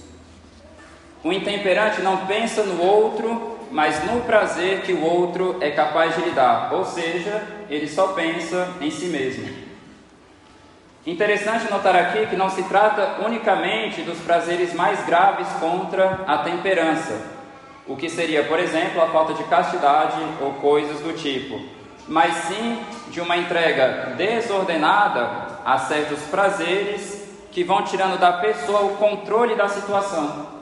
O 1.24 1.34
intemperante 1.34 2.02
não 2.02 2.26
pensa 2.26 2.64
no 2.64 2.82
outro, 2.82 3.58
mas 3.70 4.02
no 4.06 4.22
prazer 4.22 4.82
que 4.82 4.94
o 4.94 5.04
outro 5.04 5.58
é 5.60 5.72
capaz 5.72 6.16
de 6.16 6.22
lhe 6.22 6.32
dar, 6.32 6.74
ou 6.74 6.86
seja, 6.86 7.46
ele 7.70 7.88
só 7.88 8.10
pensa 8.10 8.70
em 8.80 8.90
si 8.90 9.08
mesmo. 9.08 9.68
Interessante 11.06 11.70
notar 11.70 11.96
aqui 11.96 12.26
que 12.28 12.36
não 12.36 12.50
se 12.50 12.64
trata 12.64 13.26
unicamente 13.26 14.02
dos 14.02 14.20
prazeres 14.20 14.74
mais 14.74 15.06
graves 15.06 15.48
contra 15.60 16.24
a 16.28 16.38
temperança, 16.40 17.37
o 17.88 17.96
que 17.96 18.10
seria, 18.10 18.44
por 18.44 18.60
exemplo, 18.60 19.02
a 19.02 19.08
falta 19.08 19.34
de 19.34 19.44
castidade 19.46 20.18
ou 20.42 20.54
coisas 20.54 21.00
do 21.00 21.14
tipo, 21.14 21.60
mas 22.08 22.34
sim 22.46 22.80
de 23.10 23.22
uma 23.22 23.38
entrega 23.38 24.14
desordenada 24.18 25.60
a 25.66 25.78
certos 25.78 26.20
prazeres 26.24 27.28
que 27.52 27.64
vão 27.64 27.84
tirando 27.84 28.20
da 28.20 28.34
pessoa 28.34 28.82
o 28.82 28.98
controle 28.98 29.56
da 29.56 29.68
situação 29.68 30.58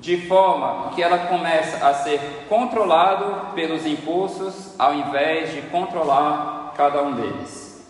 de 0.00 0.16
forma 0.26 0.92
que 0.94 1.02
ela 1.02 1.18
começa 1.26 1.86
a 1.86 1.92
ser 1.92 2.46
controlado 2.48 3.54
pelos 3.54 3.84
impulsos 3.84 4.74
ao 4.78 4.94
invés 4.94 5.52
de 5.52 5.60
controlar 5.62 6.72
cada 6.74 7.02
um 7.02 7.12
deles. 7.12 7.86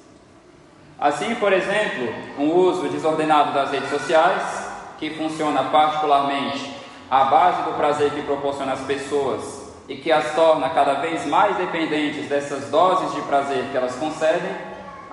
Assim, 0.98 1.34
por 1.36 1.52
exemplo, 1.52 2.12
um 2.36 2.52
uso 2.52 2.88
desordenado 2.88 3.52
das 3.52 3.70
redes 3.70 3.88
sociais, 3.88 4.68
que 4.98 5.10
funciona 5.10 5.62
particularmente 5.64 6.79
à 7.10 7.24
base 7.24 7.62
do 7.62 7.72
prazer 7.72 8.10
que 8.12 8.22
proporciona 8.22 8.72
às 8.72 8.80
pessoas 8.80 9.74
e 9.88 9.96
que 9.96 10.12
as 10.12 10.34
torna 10.34 10.68
cada 10.70 10.94
vez 10.94 11.26
mais 11.26 11.56
dependentes 11.56 12.28
dessas 12.28 12.70
doses 12.70 13.12
de 13.14 13.20
prazer 13.22 13.64
que 13.70 13.76
elas 13.76 13.96
concedem, 13.96 14.52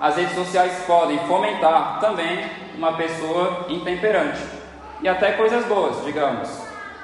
as 0.00 0.16
redes 0.16 0.34
sociais 0.34 0.84
podem 0.86 1.18
fomentar 1.26 1.98
também 2.00 2.48
uma 2.76 2.92
pessoa 2.92 3.66
intemperante 3.68 4.40
e 5.00 5.08
até 5.08 5.32
coisas 5.32 5.64
boas, 5.64 6.04
digamos, 6.04 6.48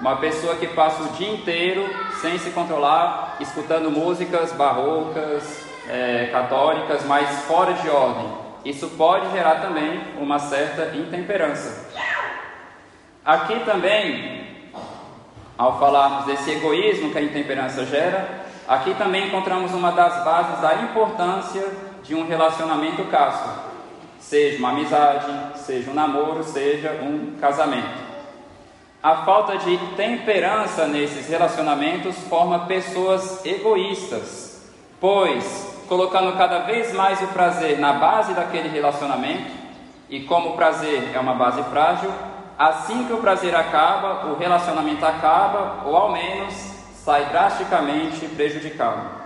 uma 0.00 0.16
pessoa 0.16 0.56
que 0.56 0.68
passa 0.68 1.02
o 1.02 1.08
dia 1.08 1.32
inteiro 1.32 1.88
sem 2.20 2.38
se 2.38 2.50
controlar, 2.50 3.36
escutando 3.40 3.90
músicas 3.90 4.52
barrocas, 4.52 5.64
é, 5.88 6.28
católicas, 6.32 7.04
mas 7.04 7.28
fora 7.46 7.72
de 7.74 7.88
ordem. 7.88 8.26
Isso 8.64 8.88
pode 8.90 9.30
gerar 9.32 9.60
também 9.60 10.00
uma 10.18 10.38
certa 10.38 10.96
intemperança. 10.96 11.90
Aqui 13.24 13.60
também, 13.60 14.43
ao 15.56 15.78
falarmos 15.78 16.26
desse 16.26 16.50
egoísmo 16.50 17.10
que 17.10 17.18
a 17.18 17.22
intemperança 17.22 17.84
gera, 17.86 18.44
aqui 18.66 18.94
também 18.94 19.28
encontramos 19.28 19.72
uma 19.72 19.92
das 19.92 20.24
bases 20.24 20.60
da 20.60 20.74
importância 20.82 21.64
de 22.02 22.14
um 22.14 22.26
relacionamento 22.26 23.04
casto, 23.04 23.48
seja 24.18 24.58
uma 24.58 24.70
amizade, 24.70 25.58
seja 25.58 25.90
um 25.90 25.94
namoro, 25.94 26.42
seja 26.42 27.00
um 27.02 27.36
casamento. 27.40 28.04
A 29.02 29.16
falta 29.16 29.58
de 29.58 29.76
temperança 29.96 30.86
nesses 30.86 31.28
relacionamentos 31.28 32.16
forma 32.28 32.60
pessoas 32.60 33.44
egoístas, 33.44 34.72
pois, 34.98 35.74
colocando 35.86 36.36
cada 36.36 36.60
vez 36.60 36.92
mais 36.94 37.20
o 37.20 37.26
prazer 37.28 37.78
na 37.78 37.92
base 37.92 38.32
daquele 38.32 38.68
relacionamento, 38.68 39.52
e 40.08 40.20
como 40.20 40.50
o 40.50 40.56
prazer 40.56 41.10
é 41.14 41.18
uma 41.18 41.34
base 41.34 41.62
frágil, 41.64 42.10
assim 42.58 43.04
que 43.04 43.12
o 43.12 43.18
prazer 43.18 43.54
acaba, 43.54 44.26
o 44.26 44.36
relacionamento 44.36 45.04
acaba, 45.04 45.82
ou 45.84 45.96
ao 45.96 46.12
menos 46.12 46.54
sai 47.04 47.26
drasticamente 47.26 48.26
prejudicado. 48.28 49.24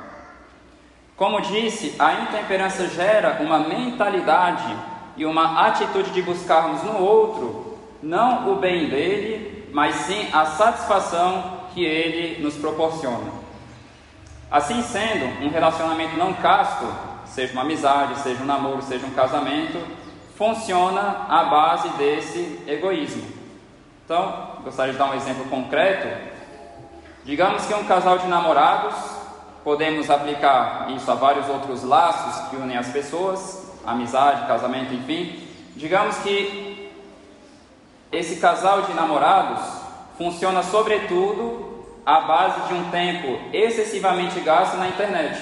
Como 1.17 1.41
disse, 1.41 1.95
a 1.99 2.15
intemperança 2.15 2.89
gera 2.89 3.39
uma 3.41 3.59
mentalidade 3.59 4.77
e 5.17 5.27
uma 5.27 5.67
atitude 5.67 6.11
de 6.11 6.23
buscarmos 6.23 6.83
no 6.85 6.99
outro 6.99 7.77
não 8.03 8.53
o 8.53 8.57
bem 8.57 8.89
dele, 8.89 9.69
mas 9.73 9.95
sim 9.95 10.29
a 10.33 10.47
satisfação 10.47 11.59
que 11.75 11.85
ele 11.85 12.43
nos 12.43 12.55
proporciona. 12.55 13.33
Assim 14.51 14.81
sendo, 14.83 15.45
um 15.45 15.51
relacionamento 15.51 16.17
não 16.17 16.33
casto, 16.33 16.87
seja 17.27 17.53
uma 17.53 17.63
amizade, 17.63 18.19
seja 18.21 18.43
um 18.43 18.47
namoro, 18.47 18.81
seja 18.83 19.07
um 19.07 19.11
casamento, 19.11 19.79
funciona 20.39 21.27
à 21.29 21.45
base 21.47 21.89
desse 21.99 22.61
egoísmo. 22.69 23.25
Então, 24.05 24.61
gostaria 24.63 24.93
de 24.93 24.99
dar 24.99 25.11
um 25.11 25.15
exemplo 25.15 25.45
concreto. 25.47 26.07
Digamos 27.25 27.67
que 27.67 27.75
um 27.75 27.85
casal 27.85 28.19
de 28.19 28.29
namorados, 28.29 28.95
podemos 29.65 30.09
aplicar 30.09 30.87
isso 30.93 31.11
a 31.11 31.17
vários 31.17 31.49
outros 31.49 31.83
laços 31.83 32.49
que 32.49 32.57
unem 32.57 32.79
as 32.79 32.89
pessoas, 32.89 33.69
amizade, 33.85 34.47
casamento, 34.47 34.95
enfim. 34.95 35.43
Digamos 35.75 36.17
que 36.19 36.89
esse 38.13 38.37
casal 38.37 38.83
de 38.83 38.95
namorados 38.95 39.61
funciona 40.17 40.63
sobretudo 40.63 41.85
à 42.07 42.21
base 42.21 42.69
de 42.69 42.75
um 42.75 42.91
tempo 42.91 43.41
excessivamente 43.53 44.39
gasto 44.41 44.77
na 44.77 44.87
internet, 44.87 45.37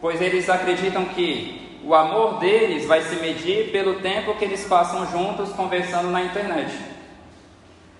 pois 0.00 0.20
eles 0.22 0.48
acreditam 0.48 1.04
que 1.06 1.64
o 1.84 1.94
amor 1.94 2.38
deles 2.38 2.86
vai 2.86 3.02
se 3.02 3.16
medir 3.16 3.70
pelo 3.70 4.00
tempo 4.00 4.34
que 4.34 4.44
eles 4.44 4.64
passam 4.64 5.06
juntos 5.10 5.50
conversando 5.52 6.10
na 6.10 6.22
internet. 6.22 6.72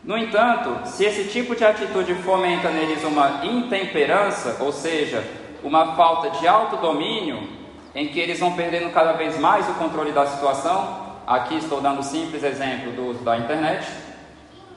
No 0.03 0.17
entanto, 0.17 0.87
se 0.89 1.05
esse 1.05 1.25
tipo 1.25 1.55
de 1.55 1.65
atitude 1.65 2.15
fomenta 2.17 2.71
neles 2.71 3.05
uma 3.05 3.45
intemperança, 3.45 4.57
ou 4.61 4.73
seja, 4.73 5.25
uma 5.63 5.95
falta 5.95 6.31
de 6.39 6.47
autodomínio, 6.47 7.49
em 7.95 8.09
que 8.09 8.19
eles 8.19 8.41
vão 8.41 8.53
perdendo 8.55 8.93
cada 8.93 9.13
vez 9.13 9.39
mais 9.39 9.69
o 9.69 9.75
controle 9.75 10.13
da 10.13 10.27
situação, 10.27 11.05
aqui 11.27 11.57
estou 11.57 11.81
dando 11.81 12.01
um 12.01 12.03
simples 12.03 12.43
exemplo 12.43 12.93
do 12.93 13.07
uso 13.11 13.23
da 13.23 13.39
internet, 13.39 13.87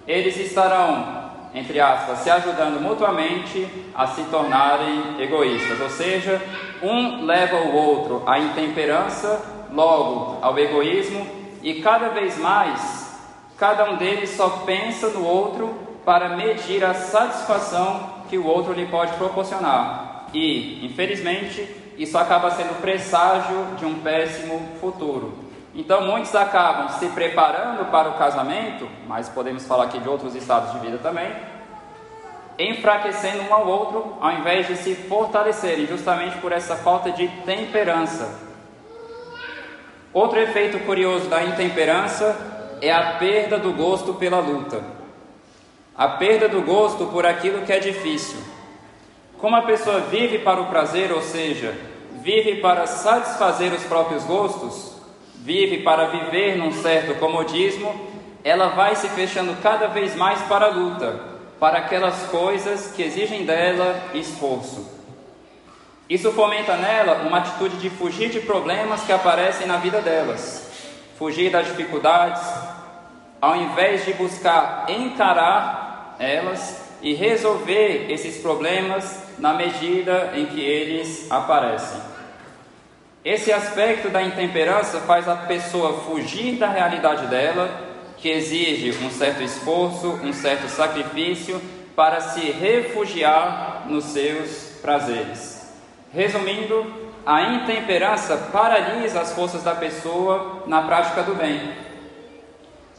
eles 0.08 0.38
estarão, 0.38 1.27
entre 1.58 1.80
aspas, 1.80 2.20
se 2.20 2.30
ajudando 2.30 2.80
mutuamente 2.80 3.68
a 3.96 4.08
se 4.08 4.24
tornarem 4.26 5.20
egoístas, 5.20 5.80
ou 5.82 5.90
seja, 5.90 6.42
um 6.82 7.26
leva 7.26 7.58
o 7.58 7.76
outro 7.76 8.24
à 8.26 8.40
intemperança, 8.40 9.42
logo 9.72 10.38
ao 10.42 10.58
egoísmo, 10.58 11.26
e 11.62 11.82
cada 11.82 12.10
vez 12.10 12.38
mais 12.38 13.08
Cada 13.58 13.90
um 13.90 13.98
deles 13.98 14.30
só 14.30 14.50
pensa 14.68 15.08
no 15.10 15.26
outro 15.26 15.74
para 16.06 16.38
medir 16.38 16.86
a 16.86 16.94
satisfação 16.94 18.18
que 18.30 18.38
o 18.38 18.46
outro 18.46 18.72
lhe 18.72 18.86
pode 18.86 19.14
proporcionar. 19.14 20.28
E, 20.32 20.86
infelizmente, 20.86 21.68
isso 21.98 22.18
acaba 22.20 22.52
sendo 22.52 22.80
presságio 22.80 23.76
de 23.80 23.86
um 23.86 23.96
péssimo 23.96 24.62
futuro. 24.80 25.34
Então, 25.78 26.02
muitos 26.02 26.34
acabam 26.34 26.90
se 26.90 27.08
preparando 27.10 27.86
para 27.92 28.10
o 28.10 28.18
casamento, 28.18 28.90
mas 29.06 29.30
podemos 29.30 29.64
falar 29.68 29.84
aqui 29.84 30.00
de 30.00 30.10
outros 30.10 30.34
estados 30.34 30.72
de 30.74 30.80
vida 30.80 30.98
também, 30.98 31.32
enfraquecendo 32.58 33.44
um 33.44 33.54
ao 33.54 33.68
outro, 33.68 34.18
ao 34.20 34.32
invés 34.32 34.66
de 34.66 34.76
se 34.76 34.96
fortalecerem, 34.96 35.86
justamente 35.86 36.36
por 36.40 36.52
essa 36.52 36.76
falta 36.78 37.12
de 37.12 37.28
temperança. 37.46 38.40
Outro 40.12 40.40
efeito 40.40 40.80
curioso 40.80 41.30
da 41.30 41.44
intemperança 41.44 42.36
é 42.82 42.92
a 42.92 43.14
perda 43.20 43.60
do 43.60 43.72
gosto 43.72 44.16
pela 44.16 44.40
luta, 44.40 44.84
a 45.96 46.08
perda 46.08 46.50
do 46.50 46.64
gosto 46.64 47.06
por 47.06 47.24
aquilo 47.24 47.64
que 47.64 47.72
é 47.72 47.78
difícil. 47.78 48.40
Como 49.38 49.56
a 49.56 49.62
pessoa 49.62 50.00
vive 50.00 50.40
para 50.40 50.60
o 50.60 50.66
prazer, 50.66 51.12
ou 51.12 51.22
seja, 51.22 51.78
vive 52.14 52.56
para 52.62 52.88
satisfazer 52.88 53.72
os 53.72 53.84
próprios 53.84 54.24
gostos, 54.24 54.97
vive 55.48 55.78
para 55.78 56.08
viver 56.08 56.58
num 56.58 56.74
certo 56.74 57.16
comodismo, 57.16 57.96
ela 58.44 58.68
vai 58.68 58.96
se 58.98 59.08
fechando 59.08 59.56
cada 59.64 59.88
vez 59.88 60.14
mais 60.14 60.42
para 60.42 60.66
a 60.66 60.70
luta, 60.70 61.20
para 61.58 61.78
aquelas 61.78 62.24
coisas 62.24 62.92
que 62.92 63.02
exigem 63.02 63.46
dela 63.46 63.98
esforço. 64.14 64.86
Isso 66.10 66.34
fomenta 66.34 66.76
nela 66.76 67.24
uma 67.26 67.38
atitude 67.38 67.78
de 67.78 67.90
fugir 67.90 68.30
de 68.30 68.42
problemas 68.42 69.02
que 69.04 69.14
aparecem 69.14 69.66
na 69.66 69.78
vida 69.78 70.02
delas 70.02 70.68
fugir 71.18 71.50
das 71.50 71.66
dificuldades, 71.68 72.42
ao 73.42 73.56
invés 73.56 74.06
de 74.06 74.14
buscar 74.14 74.86
encarar 74.88 76.16
elas 76.20 76.80
e 77.02 77.14
resolver 77.14 78.12
esses 78.12 78.38
problemas 78.38 79.24
na 79.40 79.54
medida 79.54 80.34
em 80.36 80.46
que 80.46 80.62
eles 80.62 81.30
aparecem. 81.32 82.17
Esse 83.24 83.52
aspecto 83.52 84.10
da 84.10 84.22
intemperança 84.22 85.00
faz 85.02 85.28
a 85.28 85.36
pessoa 85.36 86.02
fugir 86.02 86.58
da 86.58 86.70
realidade 86.70 87.28
dela, 87.28 87.70
que 88.18 88.30
exige 88.30 89.04
um 89.04 89.12
certo 89.12 89.44
esforço, 89.44 90.20
um 90.24 90.34
certo 90.34 90.68
sacrifício, 90.70 91.62
para 91.96 92.22
se 92.22 92.52
refugiar 92.52 93.86
nos 93.88 94.06
seus 94.06 94.78
prazeres. 94.82 95.74
Resumindo, 96.14 96.86
a 97.26 97.42
intemperança 97.42 98.38
paralisa 98.52 99.20
as 99.20 99.34
forças 99.34 99.64
da 99.64 99.76
pessoa 99.76 100.64
na 100.66 100.82
prática 100.84 101.24
do 101.24 101.36
bem. 101.36 101.74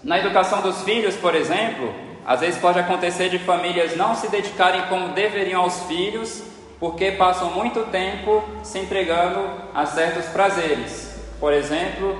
Na 0.04 0.18
educação 0.18 0.60
dos 0.60 0.82
filhos, 0.82 1.16
por 1.16 1.34
exemplo, 1.34 1.94
às 2.26 2.40
vezes 2.40 2.60
pode 2.60 2.78
acontecer 2.78 3.30
de 3.30 3.38
famílias 3.38 3.96
não 3.96 4.14
se 4.14 4.28
dedicarem 4.28 4.82
como 4.82 5.08
deveriam 5.14 5.62
aos 5.62 5.84
filhos, 5.84 6.42
porque 6.78 7.12
passam 7.12 7.50
muito 7.50 7.90
tempo 7.90 8.42
se 8.62 8.78
entregando 8.78 9.40
a 9.74 9.84
certos 9.86 10.26
prazeres. 10.26 11.18
Por 11.40 11.52
exemplo, 11.52 12.18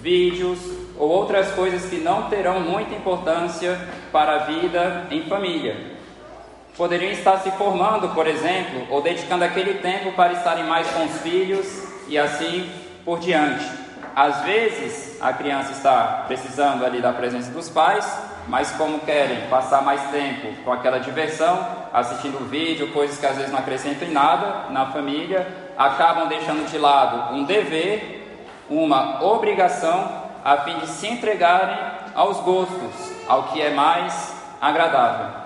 vídeos 0.00 0.58
ou 0.98 1.08
outras 1.08 1.50
coisas 1.52 1.84
que 1.86 1.96
não 1.96 2.28
terão 2.30 2.60
muita 2.60 2.94
importância 2.94 3.78
para 4.12 4.34
a 4.34 4.38
vida 4.38 5.06
em 5.10 5.22
família 5.22 5.96
poderiam 6.76 7.10
estar 7.10 7.38
se 7.38 7.50
formando, 7.52 8.10
por 8.10 8.26
exemplo, 8.26 8.86
ou 8.90 9.00
dedicando 9.00 9.44
aquele 9.44 9.74
tempo 9.74 10.12
para 10.12 10.34
estarem 10.34 10.64
mais 10.64 10.86
com 10.90 11.04
os 11.04 11.20
filhos 11.22 11.66
e 12.06 12.18
assim 12.18 12.70
por 13.04 13.18
diante. 13.18 13.85
Às 14.16 14.40
vezes 14.44 15.18
a 15.20 15.30
criança 15.34 15.72
está 15.72 16.24
precisando 16.26 16.86
ali 16.86 17.02
da 17.02 17.12
presença 17.12 17.50
dos 17.50 17.68
pais, 17.68 18.10
mas 18.48 18.70
como 18.70 19.00
querem 19.00 19.46
passar 19.50 19.82
mais 19.82 20.10
tempo 20.10 20.54
com 20.64 20.72
aquela 20.72 20.98
diversão, 20.98 21.68
assistindo 21.92 22.48
vídeo, 22.48 22.94
coisas 22.94 23.18
que 23.18 23.26
às 23.26 23.36
vezes 23.36 23.52
não 23.52 23.58
acrescentam 23.58 24.08
em 24.08 24.12
nada 24.12 24.70
na 24.70 24.86
família, 24.86 25.46
acabam 25.76 26.28
deixando 26.28 26.66
de 26.66 26.78
lado 26.78 27.34
um 27.34 27.44
dever, 27.44 28.26
uma 28.70 29.22
obrigação, 29.22 30.10
a 30.42 30.56
fim 30.62 30.78
de 30.78 30.86
se 30.86 31.06
entregarem 31.08 31.76
aos 32.14 32.40
gostos, 32.40 33.12
ao 33.28 33.48
que 33.48 33.60
é 33.60 33.68
mais 33.68 34.34
agradável. 34.62 35.42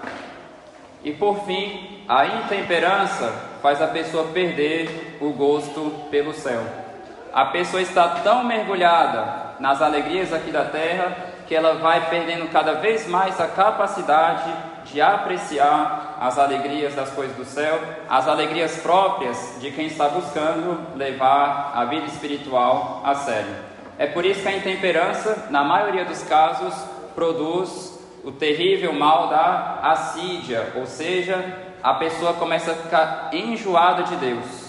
E 1.02 1.10
por 1.10 1.44
fim, 1.44 2.04
a 2.08 2.24
intemperança 2.24 3.32
faz 3.60 3.82
a 3.82 3.88
pessoa 3.88 4.28
perder 4.28 5.18
o 5.20 5.30
gosto 5.32 5.90
pelo 6.08 6.32
céu. 6.32 6.89
A 7.32 7.46
pessoa 7.46 7.80
está 7.80 8.08
tão 8.24 8.44
mergulhada 8.44 9.54
nas 9.60 9.80
alegrias 9.80 10.32
aqui 10.32 10.50
da 10.50 10.64
terra 10.64 11.16
que 11.46 11.54
ela 11.54 11.74
vai 11.74 12.08
perdendo 12.08 12.50
cada 12.50 12.74
vez 12.74 13.08
mais 13.08 13.40
a 13.40 13.46
capacidade 13.46 14.52
de 14.84 15.00
apreciar 15.00 16.16
as 16.20 16.38
alegrias 16.38 16.94
das 16.94 17.10
coisas 17.10 17.36
do 17.36 17.44
céu, 17.44 17.80
as 18.08 18.26
alegrias 18.28 18.76
próprias 18.78 19.56
de 19.60 19.70
quem 19.70 19.86
está 19.86 20.08
buscando 20.08 20.96
levar 20.96 21.72
a 21.74 21.84
vida 21.84 22.06
espiritual 22.06 23.02
a 23.04 23.14
sério. 23.14 23.54
É 23.98 24.06
por 24.06 24.24
isso 24.24 24.42
que 24.42 24.48
a 24.48 24.56
intemperança, 24.56 25.48
na 25.50 25.62
maioria 25.62 26.04
dos 26.04 26.22
casos, 26.22 26.74
produz 27.14 27.98
o 28.24 28.32
terrível 28.32 28.92
mal 28.92 29.28
da 29.28 29.80
assídia, 29.82 30.72
ou 30.74 30.86
seja, 30.86 31.44
a 31.82 31.94
pessoa 31.94 32.34
começa 32.34 32.72
a 32.72 32.74
ficar 32.74 33.30
enjoada 33.32 34.04
de 34.04 34.16
Deus. 34.16 34.59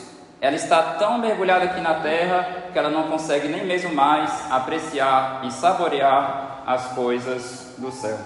Ela 0.41 0.55
está 0.55 0.81
tão 0.97 1.19
mergulhada 1.19 1.65
aqui 1.65 1.79
na 1.79 1.93
terra 1.99 2.47
que 2.73 2.79
ela 2.79 2.89
não 2.89 3.03
consegue 3.03 3.47
nem 3.47 3.63
mesmo 3.63 3.93
mais 3.93 4.51
apreciar 4.51 5.41
e 5.43 5.51
saborear 5.51 6.63
as 6.65 6.87
coisas 6.93 7.75
do 7.77 7.91
céu. 7.91 8.17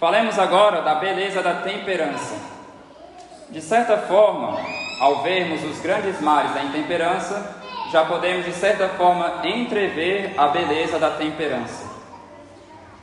Falemos 0.00 0.38
agora 0.38 0.80
da 0.80 0.94
beleza 0.94 1.42
da 1.42 1.56
temperança. 1.56 2.34
De 3.50 3.60
certa 3.60 3.98
forma, 3.98 4.58
ao 4.98 5.22
vermos 5.22 5.62
os 5.62 5.78
grandes 5.80 6.22
mares 6.22 6.54
da 6.54 6.62
intemperança, 6.62 7.54
já 7.92 8.02
podemos 8.04 8.46
de 8.46 8.52
certa 8.52 8.88
forma 8.88 9.42
entrever 9.44 10.32
a 10.38 10.48
beleza 10.48 10.98
da 10.98 11.10
temperança. 11.10 11.84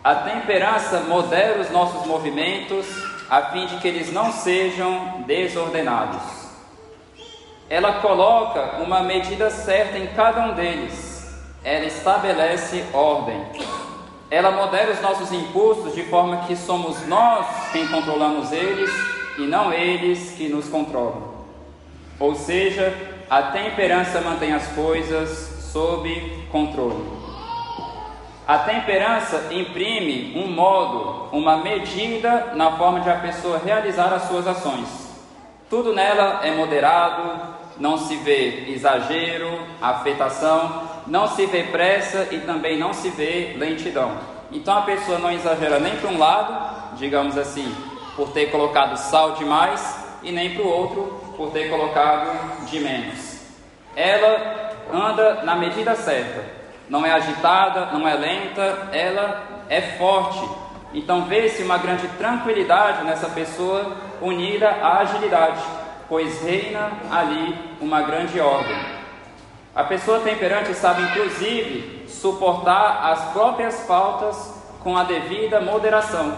A 0.04 0.16
temperança 0.16 1.02
modera 1.02 1.62
os 1.62 1.70
nossos 1.70 2.06
movimentos 2.08 2.88
a 3.30 3.44
fim 3.44 3.68
de 3.68 3.78
que 3.78 3.88
eles 3.88 4.12
não 4.12 4.32
sejam 4.32 5.22
desordenados. 5.26 6.43
Ela 7.74 7.94
coloca 7.94 8.84
uma 8.84 9.02
medida 9.02 9.50
certa 9.50 9.98
em 9.98 10.06
cada 10.06 10.42
um 10.42 10.54
deles. 10.54 11.28
Ela 11.64 11.86
estabelece 11.86 12.86
ordem. 12.94 13.44
Ela 14.30 14.52
modera 14.52 14.92
os 14.92 15.02
nossos 15.02 15.32
impulsos 15.32 15.96
de 15.96 16.04
forma 16.04 16.44
que 16.46 16.56
somos 16.56 17.04
nós 17.08 17.72
quem 17.72 17.88
controlamos 17.88 18.52
eles 18.52 18.92
e 19.40 19.48
não 19.48 19.74
eles 19.74 20.36
que 20.38 20.50
nos 20.50 20.70
controlam. 20.70 21.34
Ou 22.20 22.36
seja, 22.36 22.96
a 23.28 23.42
temperança 23.42 24.22
mantém 24.22 24.54
as 24.54 24.68
coisas 24.68 25.72
sob 25.74 26.48
controle. 26.52 27.04
A 28.48 28.60
temperança 28.60 29.52
imprime 29.52 30.40
um 30.40 30.48
modo, 30.48 31.36
uma 31.36 31.58
medida 31.58 32.52
na 32.54 32.78
forma 32.78 33.00
de 33.00 33.10
a 33.10 33.16
pessoa 33.16 33.60
realizar 33.66 34.14
as 34.14 34.28
suas 34.28 34.46
ações. 34.46 35.12
Tudo 35.72 35.92
nela 35.92 36.42
é 36.44 36.52
moderado, 36.52 37.63
não 37.78 37.98
se 37.98 38.16
vê 38.18 38.66
exagero, 38.70 39.60
afetação, 39.82 40.84
não 41.08 41.28
se 41.28 41.46
vê 41.46 41.64
pressa 41.64 42.28
e 42.32 42.40
também 42.40 42.78
não 42.78 42.94
se 42.94 43.10
vê 43.10 43.56
lentidão. 43.58 44.18
Então 44.52 44.78
a 44.78 44.82
pessoa 44.82 45.20
não 45.20 45.32
exagera 45.32 45.80
nem 45.80 45.96
para 45.98 46.10
um 46.10 46.18
lado, 46.18 46.98
digamos 46.98 47.38
assim, 47.38 47.74
por 48.16 48.30
ter 48.30 48.52
colocado 48.52 48.96
sal 48.98 49.32
demais, 49.32 50.04
e 50.22 50.32
nem 50.32 50.54
para 50.56 50.64
o 50.64 50.68
outro, 50.68 51.22
por 51.36 51.52
ter 51.52 51.70
colocado 51.70 52.66
de 52.66 52.80
menos. 52.80 53.40
Ela 53.96 54.72
anda 54.92 55.44
na 55.44 55.56
medida 55.56 55.96
certa 55.96 56.64
não 56.90 57.06
é 57.06 57.12
agitada, 57.12 57.88
não 57.98 58.08
é 58.08 58.14
lenta, 58.14 58.90
ela 58.92 59.44
é 59.70 59.82
forte. 59.82 60.48
Então 60.94 61.26
vê-se 61.26 61.64
uma 61.64 61.78
grande 61.78 62.08
tranquilidade 62.20 63.04
nessa 63.04 63.30
pessoa 63.30 63.98
unida 64.22 64.70
à 64.70 65.00
agilidade, 65.00 65.62
pois 66.14 66.44
reina 66.44 66.92
ali 67.10 67.56
uma 67.82 68.04
grande 68.04 68.40
ordem. 68.40 68.78
A 69.74 69.84
pessoa 69.84 70.20
temperante 70.20 70.72
sabe 70.76 71.02
inclusive 71.02 72.06
suportar 72.08 73.10
as 73.12 73.32
próprias 73.32 73.88
faltas 73.88 74.64
com 74.84 74.96
a 74.96 75.06
devida 75.06 75.60
moderação. 75.60 76.32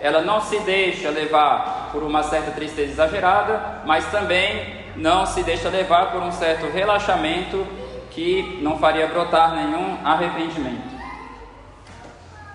Ela 0.00 0.22
não 0.22 0.40
se 0.40 0.58
deixa 0.60 1.10
levar 1.10 1.90
por 1.92 2.02
uma 2.02 2.22
certa 2.22 2.52
tristeza 2.52 2.90
exagerada, 2.90 3.82
mas 3.84 4.06
também 4.06 4.82
não 4.96 5.26
se 5.26 5.42
deixa 5.42 5.68
levar 5.68 6.10
por 6.10 6.22
um 6.22 6.32
certo 6.32 6.72
relaxamento 6.72 7.66
que 8.12 8.60
não 8.62 8.78
faria 8.78 9.08
brotar 9.08 9.54
nenhum 9.54 9.98
arrependimento. 10.02 10.90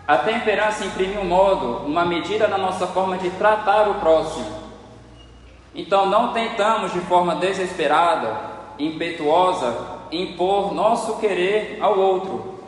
A 0.08 0.17
temperança 0.17 0.84
imprime 0.84 1.20
um 1.20 1.26
modo, 1.26 1.86
uma 1.86 2.04
medida 2.04 2.48
na 2.48 2.58
nossa 2.58 2.88
forma 2.88 3.15
de 3.20 3.30
tratar 3.30 3.88
o 3.89 4.00
próximo. 4.00 4.66
Então 5.78 6.08
não 6.08 6.34
tentamos 6.34 6.92
de 6.92 7.00
forma 7.02 7.36
desesperada, 7.36 8.36
impetuosa, 8.80 10.00
impor 10.12 10.74
nosso 10.74 11.18
querer 11.20 11.78
ao 11.80 12.00
outro, 12.00 12.60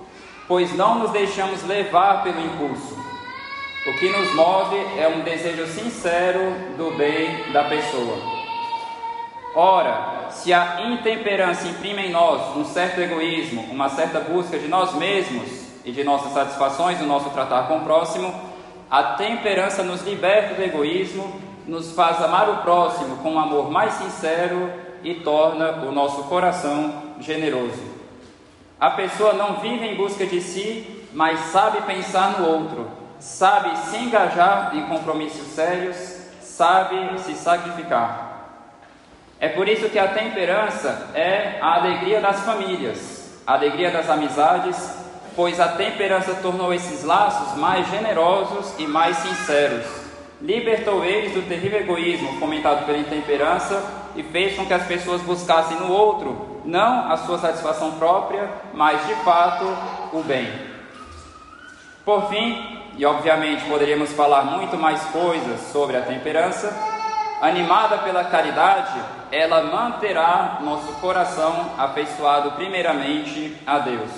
pois 0.47 0.75
não 0.75 0.99
nos 0.99 1.09
deixamos 1.09 1.63
levar 1.63 2.21
pelo 2.21 2.39
impulso. 2.39 2.97
O 3.87 3.97
que 3.97 4.09
nos 4.09 4.35
move 4.35 4.77
é 4.99 5.07
um 5.07 5.21
desejo 5.21 5.65
sincero 5.65 6.53
do 6.77 6.95
bem 6.95 7.51
da 7.51 7.63
pessoa. 7.63 8.17
Ora, 9.55 10.27
se 10.29 10.53
a 10.53 10.81
intemperança 10.91 11.67
imprime 11.67 12.03
em 12.03 12.11
nós 12.11 12.55
um 12.55 12.63
certo 12.65 13.01
egoísmo, 13.01 13.63
uma 13.71 13.89
certa 13.89 14.19
busca 14.19 14.59
de 14.59 14.67
nós 14.67 14.93
mesmos 14.93 15.49
e 15.83 15.91
de 15.91 16.03
nossas 16.03 16.31
satisfações 16.31 16.99
no 16.99 17.07
nosso 17.07 17.31
tratar 17.31 17.67
com 17.67 17.77
o 17.77 17.83
próximo, 17.83 18.31
a 18.91 19.15
temperança 19.15 19.81
nos 19.81 20.03
liberta 20.03 20.53
do 20.53 20.63
egoísmo, 20.63 21.48
nos 21.69 21.91
faz 21.91 22.21
amar 22.21 22.49
o 22.49 22.57
próximo 22.57 23.17
com 23.17 23.33
um 23.33 23.39
amor 23.39 23.69
mais 23.69 23.93
sincero 23.93 24.73
e 25.03 25.15
torna 25.15 25.71
o 25.85 25.91
nosso 25.91 26.23
coração 26.23 27.13
generoso. 27.19 27.79
A 28.79 28.89
pessoa 28.89 29.33
não 29.33 29.57
vive 29.57 29.85
em 29.85 29.95
busca 29.95 30.25
de 30.25 30.41
si, 30.41 31.05
mas 31.13 31.39
sabe 31.51 31.81
pensar 31.83 32.39
no 32.39 32.47
outro, 32.47 32.87
sabe 33.19 33.77
se 33.77 33.97
engajar 33.97 34.75
em 34.75 34.87
compromissos 34.87 35.47
sérios, 35.49 35.95
sabe 36.41 37.19
se 37.19 37.35
sacrificar. 37.35 38.29
É 39.39 39.49
por 39.49 39.67
isso 39.67 39.89
que 39.89 39.99
a 39.99 40.07
temperança 40.07 41.11
é 41.13 41.59
a 41.61 41.75
alegria 41.75 42.19
das 42.19 42.39
famílias, 42.39 43.41
a 43.45 43.53
alegria 43.53 43.91
das 43.91 44.09
amizades, 44.09 44.97
pois 45.35 45.59
a 45.59 45.67
temperança 45.67 46.33
tornou 46.41 46.73
esses 46.73 47.03
laços 47.03 47.55
mais 47.57 47.87
generosos 47.89 48.73
e 48.79 48.87
mais 48.87 49.15
sinceros. 49.17 49.98
Libertou 50.41 51.03
eles 51.03 51.33
do 51.33 51.47
terrível 51.47 51.81
egoísmo 51.81 52.39
fomentado 52.39 52.85
pela 52.85 52.97
intemperança 52.97 53.83
e 54.15 54.23
fez 54.23 54.55
com 54.55 54.65
que 54.65 54.73
as 54.73 54.85
pessoas 54.85 55.21
buscassem 55.21 55.77
no 55.77 55.91
outro 55.91 56.61
não 56.65 57.11
a 57.11 57.17
sua 57.17 57.37
satisfação 57.37 57.91
própria, 57.93 58.49
mas 58.73 59.05
de 59.07 59.15
fato 59.15 59.65
o 60.13 60.23
bem. 60.23 60.47
Por 62.05 62.29
fim, 62.29 62.79
e 62.97 63.05
obviamente 63.05 63.65
poderíamos 63.65 64.11
falar 64.13 64.43
muito 64.43 64.77
mais 64.77 65.01
coisas 65.05 65.59
sobre 65.71 65.97
a 65.97 66.01
temperança, 66.01 66.75
animada 67.41 67.99
pela 67.99 68.23
caridade, 68.25 68.99
ela 69.31 69.63
manterá 69.63 70.59
nosso 70.61 70.91
coração 70.93 71.71
afeiçoado 71.77 72.51
primeiramente 72.51 73.57
a 73.65 73.79
Deus. 73.79 74.09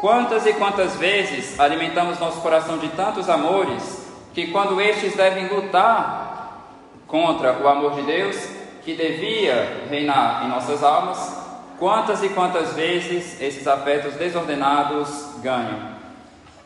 Quantas 0.00 0.44
e 0.46 0.52
quantas 0.54 0.96
vezes 0.96 1.58
alimentamos 1.58 2.18
nosso 2.18 2.40
coração 2.40 2.76
de 2.78 2.88
tantos 2.88 3.28
amores 3.30 4.03
que, 4.34 4.48
quando 4.48 4.80
estes 4.80 5.14
devem 5.14 5.48
lutar 5.48 6.24
contra 7.06 7.52
o 7.62 7.68
amor 7.68 7.94
de 7.94 8.02
Deus, 8.02 8.36
que 8.84 8.94
devia 8.94 9.86
reinar 9.88 10.44
em 10.44 10.48
nossas 10.48 10.82
almas, 10.82 11.42
quantas 11.78 12.22
e 12.22 12.28
quantas 12.30 12.74
vezes 12.74 13.40
esses 13.40 13.66
afetos 13.66 14.14
desordenados 14.14 15.36
ganham. 15.40 15.94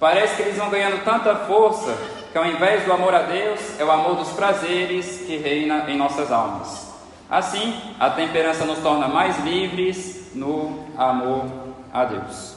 Parece 0.00 0.36
que 0.36 0.42
eles 0.42 0.56
vão 0.56 0.70
ganhando 0.70 1.04
tanta 1.04 1.34
força 1.36 1.96
que, 2.32 2.38
ao 2.38 2.46
invés 2.46 2.84
do 2.84 2.92
amor 2.92 3.14
a 3.14 3.22
Deus, 3.22 3.78
é 3.78 3.84
o 3.84 3.90
amor 3.90 4.16
dos 4.16 4.30
prazeres 4.30 5.24
que 5.26 5.36
reina 5.36 5.84
em 5.88 5.96
nossas 5.96 6.32
almas. 6.32 6.88
Assim, 7.28 7.78
a 8.00 8.08
temperança 8.10 8.64
nos 8.64 8.78
torna 8.78 9.08
mais 9.08 9.38
livres 9.44 10.34
no 10.34 10.86
amor 10.96 11.44
a 11.92 12.04
Deus. 12.04 12.56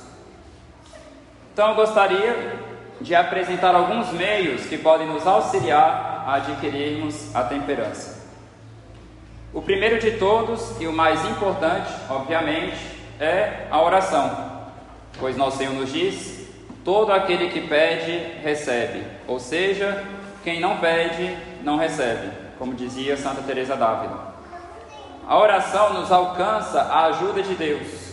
Então, 1.54 1.70
eu 1.70 1.76
gostaria 1.76 2.71
de 3.02 3.16
apresentar 3.16 3.76
alguns 3.76 4.12
meios 4.12 4.66
que 4.66 4.78
podem 4.78 5.08
nos 5.08 5.26
auxiliar 5.26 6.24
a 6.26 6.36
adquirirmos 6.36 7.36
a 7.36 7.44
temperança. 7.44 8.22
O 9.54 9.62
primeiro 9.62 10.00
de 10.00 10.12
todos 10.12 10.80
e 10.80 10.88
o 10.88 10.94
mais 10.94 11.26
importante, 11.26 11.92
obviamente, 12.10 12.78
é 13.20 13.68
a 13.70 13.82
oração, 13.82 14.72
pois 15.20 15.36
nosso 15.36 15.58
Senhor 15.58 15.74
nos 15.74 15.92
diz: 15.92 16.48
todo 16.86 17.12
aquele 17.12 17.50
que 17.50 17.68
pede, 17.68 18.40
recebe, 18.42 19.04
ou 19.28 19.40
seja, 19.40 20.04
quem 20.44 20.60
não 20.60 20.78
pede, 20.78 21.36
não 21.64 21.78
recebe, 21.78 22.30
como 22.58 22.74
dizia 22.74 23.18
Santa 23.18 23.42
Teresa 23.42 23.76
d'Ávila. 23.76 24.32
A 25.28 25.38
oração 25.38 25.94
nos 25.94 26.12
alcança 26.12 26.82
a 26.82 27.06
ajuda 27.06 27.44
de 27.44 27.56
Deus. 27.56 28.11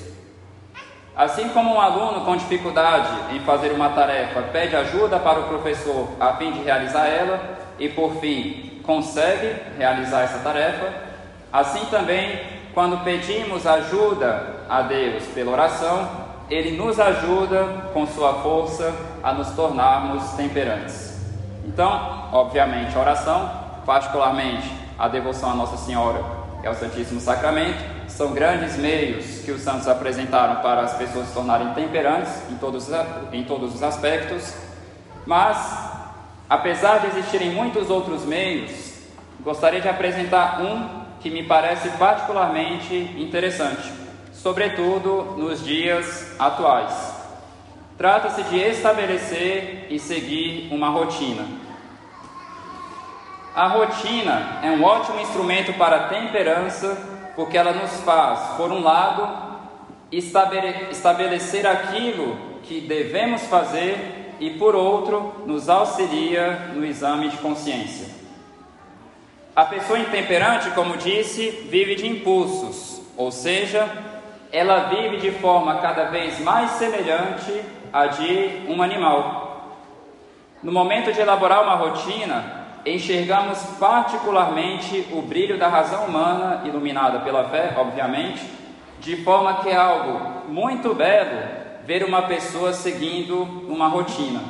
Assim 1.19 1.49
como 1.49 1.75
um 1.75 1.81
aluno 1.81 2.25
com 2.25 2.37
dificuldade 2.37 3.35
em 3.35 3.41
fazer 3.41 3.73
uma 3.73 3.91
tarefa 3.91 4.41
pede 4.53 4.77
ajuda 4.77 5.19
para 5.19 5.41
o 5.41 5.49
professor 5.49 6.11
a 6.21 6.35
fim 6.35 6.53
de 6.53 6.63
realizar 6.63 7.07
ela 7.09 7.41
e 7.77 7.89
por 7.89 8.15
fim 8.21 8.81
consegue 8.85 9.57
realizar 9.77 10.23
essa 10.23 10.39
tarefa, 10.39 11.09
Assim 11.53 11.87
também, 11.87 12.39
quando 12.75 13.03
pedimos 13.03 13.67
ajuda 13.67 14.65
a 14.69 14.83
Deus 14.83 15.25
pela 15.29 15.53
oração, 15.53 16.07
Ele 16.51 16.77
nos 16.77 17.01
ajuda 17.01 17.65
com 17.95 18.07
Sua 18.07 18.35
força 18.35 18.95
a 19.23 19.33
nos 19.33 19.51
tornarmos 19.53 20.23
temperantes. 20.33 21.19
Então, 21.65 22.29
obviamente, 22.33 22.95
a 22.97 23.01
oração, 23.01 23.51
particularmente 23.87 24.71
a 24.99 25.09
devoção 25.09 25.51
a 25.51 25.55
Nossa 25.55 25.79
Senhora 25.79 26.38
e 26.69 26.71
ao 26.71 26.75
Santíssimo 26.75 27.21
Sacramento, 27.21 27.83
são 28.09 28.33
grandes 28.33 28.77
meios 28.77 29.41
que 29.45 29.51
os 29.51 29.63
santos 29.63 29.89
apresentaram 29.89 30.61
para 30.61 30.83
as 30.83 30.95
pessoas 30.95 31.29
se 31.29 31.35
tornarem 31.35 31.73
temperantes 31.73 32.31
em 32.51 32.57
todos, 32.57 32.89
em 33.33 33.45
todos 33.45 33.75
os 33.75 33.83
aspectos, 33.83 34.55
mas, 35.25 35.57
apesar 36.49 36.99
de 36.99 37.07
existirem 37.07 37.51
muitos 37.51 37.89
outros 37.89 38.25
meios, 38.25 38.71
gostaria 39.41 39.81
de 39.81 39.89
apresentar 39.89 40.61
um 40.61 41.07
que 41.21 41.31
me 41.31 41.43
parece 41.43 41.89
particularmente 41.91 42.95
interessante, 43.19 43.91
sobretudo 44.33 45.35
nos 45.37 45.65
dias 45.65 46.35
atuais. 46.39 47.15
Trata-se 47.97 48.43
de 48.45 48.59
estabelecer 48.59 49.87
e 49.91 49.99
seguir 49.99 50.69
uma 50.71 50.89
rotina. 50.91 51.45
A 53.59 53.67
rotina 53.67 54.61
é 54.63 54.71
um 54.71 54.85
ótimo 54.85 55.19
instrumento 55.19 55.73
para 55.73 55.97
a 55.97 56.09
temperança, 56.11 56.97
porque 57.35 57.59
ela 57.59 57.73
nos 57.73 57.91
faz, 58.03 58.57
por 58.57 58.71
um 58.71 58.81
lado, 58.81 59.29
estabelecer 60.13 61.67
aquilo 61.67 62.39
que 62.63 62.81
devemos 62.81 63.43
fazer 63.49 64.37
e, 64.39 64.51
por 64.51 64.77
outro, 64.77 65.43
nos 65.45 65.69
auxilia 65.69 66.71
no 66.73 66.87
exame 66.87 67.31
de 67.31 67.37
consciência. 67.39 68.07
A 69.57 69.65
pessoa 69.65 69.99
intemperante, 69.99 70.71
como 70.71 70.97
disse, 70.97 71.51
vive 71.69 71.97
de 71.97 72.07
impulsos, 72.07 73.03
ou 73.17 73.33
seja, 73.33 73.91
ela 74.53 74.85
vive 74.85 75.17
de 75.17 75.33
forma 75.33 75.79
cada 75.79 76.05
vez 76.05 76.39
mais 76.39 76.71
semelhante 76.71 77.61
à 77.93 78.07
de 78.07 78.67
um 78.69 78.81
animal. 78.81 79.81
No 80.63 80.71
momento 80.71 81.13
de 81.13 81.21
elaborar 81.21 81.65
uma 81.65 81.75
rotina, 81.75 82.68
enxergamos 82.85 83.59
particularmente 83.79 85.07
o 85.13 85.23
brilho 85.23 85.59
da 85.59 85.69
razão 85.69 86.05
humana, 86.07 86.63
iluminada 86.65 87.21
pela 87.21 87.45
fé, 87.45 87.75
obviamente, 87.77 88.43
de 89.01 89.17
forma 89.23 89.63
que 89.63 89.69
é 89.69 89.77
algo 89.77 90.51
muito 90.51 90.95
belo 90.95 91.59
ver 91.85 92.05
uma 92.05 92.23
pessoa 92.23 92.73
seguindo 92.73 93.43
uma 93.69 93.89
rotina. 93.89 94.41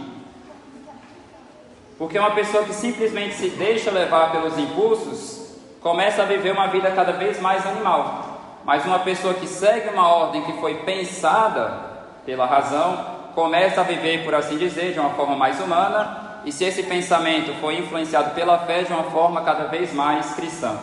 Porque 1.98 2.18
uma 2.18 2.30
pessoa 2.30 2.64
que 2.64 2.72
simplesmente 2.72 3.34
se 3.34 3.50
deixa 3.50 3.90
levar 3.90 4.30
pelos 4.30 4.56
impulsos 4.56 5.56
começa 5.80 6.22
a 6.22 6.26
viver 6.26 6.52
uma 6.52 6.68
vida 6.68 6.90
cada 6.92 7.12
vez 7.12 7.40
mais 7.40 7.66
animal. 7.66 8.60
Mas 8.64 8.84
uma 8.84 9.00
pessoa 9.00 9.34
que 9.34 9.46
segue 9.46 9.88
uma 9.88 10.06
ordem 10.08 10.42
que 10.42 10.52
foi 10.54 10.76
pensada 10.82 11.88
pela 12.24 12.46
razão 12.46 13.18
começa 13.34 13.80
a 13.80 13.84
viver, 13.84 14.24
por 14.24 14.34
assim 14.34 14.58
dizer, 14.58 14.92
de 14.92 15.00
uma 15.00 15.10
forma 15.10 15.36
mais 15.36 15.60
humana. 15.60 16.27
E 16.44 16.53
se 16.53 16.64
esse 16.64 16.83
pensamento 16.85 17.53
foi 17.61 17.79
influenciado 17.79 18.31
pela 18.31 18.59
fé, 18.59 18.83
de 18.83 18.92
uma 18.92 19.05
forma 19.05 19.42
cada 19.42 19.64
vez 19.64 19.92
mais 19.92 20.35
cristã. 20.35 20.77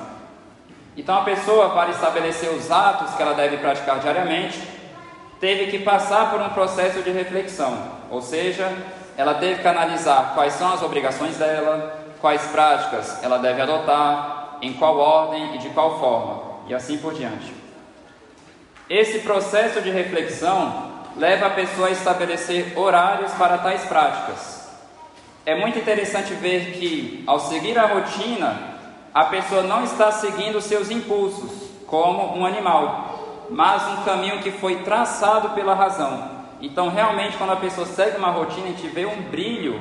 Então 0.97 1.17
a 1.17 1.23
pessoa, 1.23 1.71
para 1.71 1.91
estabelecer 1.91 2.49
os 2.49 2.71
atos 2.71 3.13
que 3.15 3.21
ela 3.21 3.33
deve 3.33 3.57
praticar 3.57 3.99
diariamente, 3.99 4.61
teve 5.39 5.71
que 5.71 5.79
passar 5.79 6.31
por 6.31 6.41
um 6.41 6.49
processo 6.49 7.01
de 7.01 7.11
reflexão, 7.11 7.77
ou 8.09 8.21
seja, 8.21 8.71
ela 9.17 9.35
teve 9.35 9.61
que 9.61 9.67
analisar 9.67 10.33
quais 10.33 10.53
são 10.53 10.73
as 10.73 10.81
obrigações 10.81 11.37
dela, 11.37 11.99
quais 12.21 12.41
práticas 12.47 13.21
ela 13.23 13.37
deve 13.37 13.61
adotar, 13.61 14.57
em 14.61 14.73
qual 14.73 14.97
ordem 14.97 15.55
e 15.55 15.57
de 15.57 15.69
qual 15.69 15.99
forma, 15.99 16.41
e 16.67 16.73
assim 16.73 16.97
por 16.97 17.13
diante. 17.13 17.53
Esse 18.89 19.19
processo 19.19 19.81
de 19.81 19.89
reflexão 19.89 20.93
leva 21.17 21.47
a 21.47 21.49
pessoa 21.49 21.87
a 21.87 21.91
estabelecer 21.91 22.77
horários 22.77 23.31
para 23.33 23.57
tais 23.57 23.83
práticas. 23.85 24.64
É 25.45 25.53
muito 25.53 25.77
interessante 25.77 26.33
ver 26.33 26.71
que, 26.71 27.23
ao 27.27 27.39
seguir 27.39 27.77
a 27.77 27.85
rotina, 27.85 28.57
a 29.13 29.25
pessoa 29.25 29.61
não 29.61 29.83
está 29.83 30.11
seguindo 30.11 30.59
seus 30.59 30.89
impulsos, 30.89 31.51
como 31.85 32.35
um 32.35 32.43
animal, 32.43 33.45
mas 33.51 33.87
um 33.89 34.03
caminho 34.03 34.39
que 34.39 34.49
foi 34.49 34.77
traçado 34.77 35.49
pela 35.49 35.75
razão. 35.75 36.31
Então, 36.59 36.89
realmente, 36.89 37.37
quando 37.37 37.51
a 37.51 37.57
pessoa 37.57 37.85
segue 37.85 38.17
uma 38.17 38.31
rotina, 38.31 38.65
a 38.65 38.69
gente 38.71 38.87
vê 38.87 39.05
um 39.05 39.21
brilho 39.21 39.79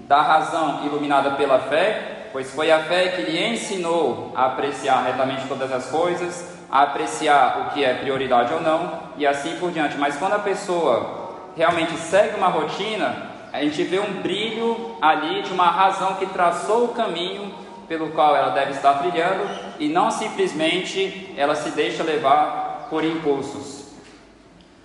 da 0.00 0.20
razão 0.20 0.84
iluminada 0.84 1.30
pela 1.30 1.60
fé, 1.60 2.28
pois 2.30 2.50
foi 2.50 2.70
a 2.70 2.80
fé 2.80 3.08
que 3.08 3.22
lhe 3.22 3.42
ensinou 3.42 4.34
a 4.36 4.46
apreciar 4.46 5.02
retamente 5.02 5.48
todas 5.48 5.72
as 5.72 5.86
coisas, 5.86 6.46
a 6.70 6.82
apreciar 6.82 7.60
o 7.60 7.70
que 7.72 7.82
é 7.82 7.94
prioridade 7.94 8.52
ou 8.52 8.60
não 8.60 9.00
e 9.16 9.26
assim 9.26 9.56
por 9.56 9.70
diante. 9.70 9.96
Mas 9.96 10.18
quando 10.18 10.34
a 10.34 10.40
pessoa 10.40 11.48
realmente 11.56 11.96
segue 11.96 12.36
uma 12.36 12.48
rotina, 12.48 13.29
a 13.52 13.60
gente 13.60 13.82
vê 13.84 13.98
um 13.98 14.20
brilho 14.22 14.96
ali 15.00 15.42
de 15.42 15.52
uma 15.52 15.70
razão 15.70 16.14
que 16.14 16.26
traçou 16.26 16.84
o 16.84 16.94
caminho 16.94 17.52
pelo 17.88 18.10
qual 18.10 18.36
ela 18.36 18.50
deve 18.50 18.72
estar 18.72 18.94
trilhando 18.94 19.48
e 19.78 19.88
não 19.88 20.10
simplesmente 20.10 21.32
ela 21.36 21.54
se 21.54 21.70
deixa 21.70 22.02
levar 22.02 22.86
por 22.88 23.04
impulsos. 23.04 23.90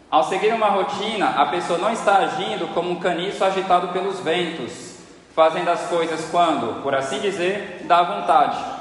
Ao 0.10 0.23
seguir 0.23 0.54
uma 0.54 0.69
rotina, 0.69 1.30
a 1.30 1.45
pessoa 1.47 1.78
não 1.78 1.91
está 1.91 2.17
agindo 2.17 2.73
como 2.73 2.91
um 2.91 2.99
caniço 2.99 3.43
agitado 3.43 3.89
pelos 3.89 4.19
ventos, 4.19 4.97
fazendo 5.36 5.69
as 5.69 5.88
coisas 5.88 6.28
quando, 6.32 6.82
por 6.82 6.95
assim 6.95 7.19
dizer, 7.19 7.82
dá 7.86 8.01
vontade 8.01 8.75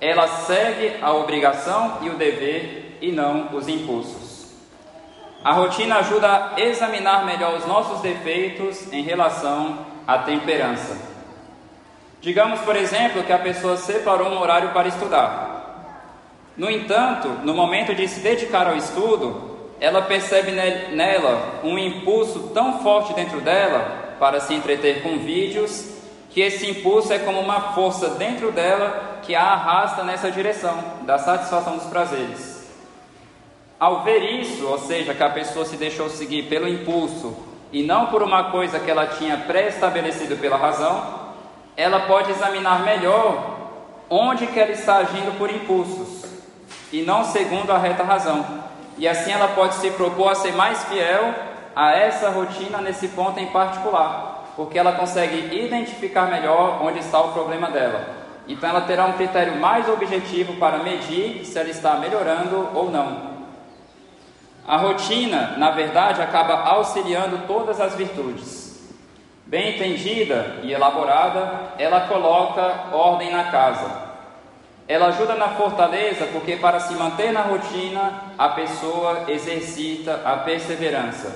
ela 0.00 0.28
segue 0.28 1.02
a 1.02 1.12
obrigação 1.12 1.98
e 2.02 2.10
o 2.10 2.16
dever 2.16 2.98
e 3.00 3.12
não 3.12 3.54
os 3.54 3.66
impulsos. 3.66 4.25
A 5.46 5.52
rotina 5.52 5.98
ajuda 5.98 6.26
a 6.28 6.60
examinar 6.60 7.24
melhor 7.24 7.54
os 7.54 7.64
nossos 7.68 8.00
defeitos 8.00 8.92
em 8.92 9.04
relação 9.04 9.78
à 10.04 10.18
temperança. 10.18 10.96
Digamos, 12.20 12.58
por 12.62 12.74
exemplo, 12.74 13.22
que 13.22 13.32
a 13.32 13.38
pessoa 13.38 13.76
separou 13.76 14.26
um 14.26 14.40
horário 14.40 14.70
para 14.70 14.88
estudar. 14.88 16.02
No 16.56 16.68
entanto, 16.68 17.28
no 17.44 17.54
momento 17.54 17.94
de 17.94 18.08
se 18.08 18.18
dedicar 18.18 18.66
ao 18.66 18.76
estudo, 18.76 19.70
ela 19.78 20.02
percebe 20.02 20.50
nela 20.50 21.60
um 21.62 21.78
impulso 21.78 22.50
tão 22.52 22.80
forte 22.80 23.14
dentro 23.14 23.40
dela 23.40 24.16
para 24.18 24.40
se 24.40 24.52
entreter 24.52 25.04
com 25.04 25.18
vídeos, 25.18 25.92
que 26.28 26.40
esse 26.40 26.68
impulso 26.68 27.12
é 27.12 27.20
como 27.20 27.38
uma 27.38 27.72
força 27.72 28.08
dentro 28.08 28.50
dela 28.50 29.20
que 29.22 29.32
a 29.36 29.44
arrasta 29.44 30.02
nessa 30.02 30.28
direção 30.28 30.76
da 31.02 31.18
satisfação 31.18 31.76
dos 31.76 31.86
prazeres. 31.86 32.55
Ao 33.78 34.02
ver 34.02 34.40
isso, 34.40 34.66
ou 34.66 34.78
seja, 34.78 35.14
que 35.14 35.22
a 35.22 35.28
pessoa 35.28 35.64
se 35.64 35.76
deixou 35.76 36.08
seguir 36.08 36.44
pelo 36.44 36.68
impulso 36.68 37.36
e 37.72 37.82
não 37.82 38.06
por 38.06 38.22
uma 38.22 38.44
coisa 38.50 38.80
que 38.80 38.90
ela 38.90 39.06
tinha 39.06 39.36
pré-estabelecido 39.36 40.36
pela 40.36 40.56
razão, 40.56 41.26
ela 41.76 42.00
pode 42.00 42.30
examinar 42.30 42.82
melhor 42.82 43.56
onde 44.08 44.46
que 44.46 44.58
ela 44.58 44.72
está 44.72 44.96
agindo 44.96 45.36
por 45.36 45.50
impulsos 45.50 46.24
e 46.92 47.02
não 47.02 47.24
segundo 47.24 47.70
a 47.70 47.78
reta 47.78 48.02
razão. 48.02 48.64
E 48.96 49.06
assim 49.06 49.32
ela 49.32 49.48
pode 49.48 49.74
se 49.74 49.90
propor 49.90 50.30
a 50.30 50.34
ser 50.34 50.52
mais 50.52 50.84
fiel 50.84 51.34
a 51.74 51.92
essa 51.92 52.30
rotina 52.30 52.80
nesse 52.80 53.08
ponto 53.08 53.38
em 53.38 53.46
particular, 53.48 54.52
porque 54.56 54.78
ela 54.78 54.92
consegue 54.92 55.54
identificar 55.54 56.30
melhor 56.30 56.82
onde 56.82 57.00
está 57.00 57.20
o 57.20 57.32
problema 57.32 57.70
dela 57.70 58.26
então 58.48 58.70
ela 58.70 58.82
terá 58.82 59.06
um 59.06 59.12
critério 59.14 59.56
mais 59.56 59.88
objetivo 59.88 60.54
para 60.54 60.78
medir 60.78 61.44
se 61.44 61.58
ela 61.58 61.68
está 61.68 61.96
melhorando 61.96 62.68
ou 62.74 62.90
não. 62.90 63.35
A 64.66 64.76
rotina, 64.78 65.54
na 65.56 65.70
verdade, 65.70 66.20
acaba 66.20 66.54
auxiliando 66.64 67.46
todas 67.46 67.80
as 67.80 67.94
virtudes. 67.94 68.66
Bem 69.46 69.76
entendida 69.76 70.56
e 70.64 70.72
elaborada, 70.72 71.72
ela 71.78 72.00
coloca 72.08 72.92
ordem 72.92 73.30
na 73.30 73.44
casa. 73.44 74.06
Ela 74.88 75.06
ajuda 75.06 75.36
na 75.36 75.50
fortaleza 75.50 76.26
porque, 76.32 76.56
para 76.56 76.80
se 76.80 76.94
manter 76.94 77.30
na 77.32 77.42
rotina, 77.42 78.22
a 78.36 78.48
pessoa 78.48 79.24
exercita 79.28 80.20
a 80.24 80.38
perseverança. 80.38 81.32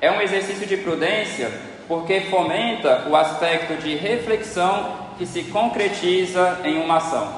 É 0.00 0.10
um 0.12 0.20
exercício 0.20 0.66
de 0.66 0.76
prudência 0.76 1.50
porque 1.88 2.20
fomenta 2.22 3.06
o 3.08 3.16
aspecto 3.16 3.82
de 3.82 3.96
reflexão 3.96 5.10
que 5.18 5.26
se 5.26 5.42
concretiza 5.44 6.60
em 6.62 6.80
uma 6.80 6.98
ação. 6.98 7.32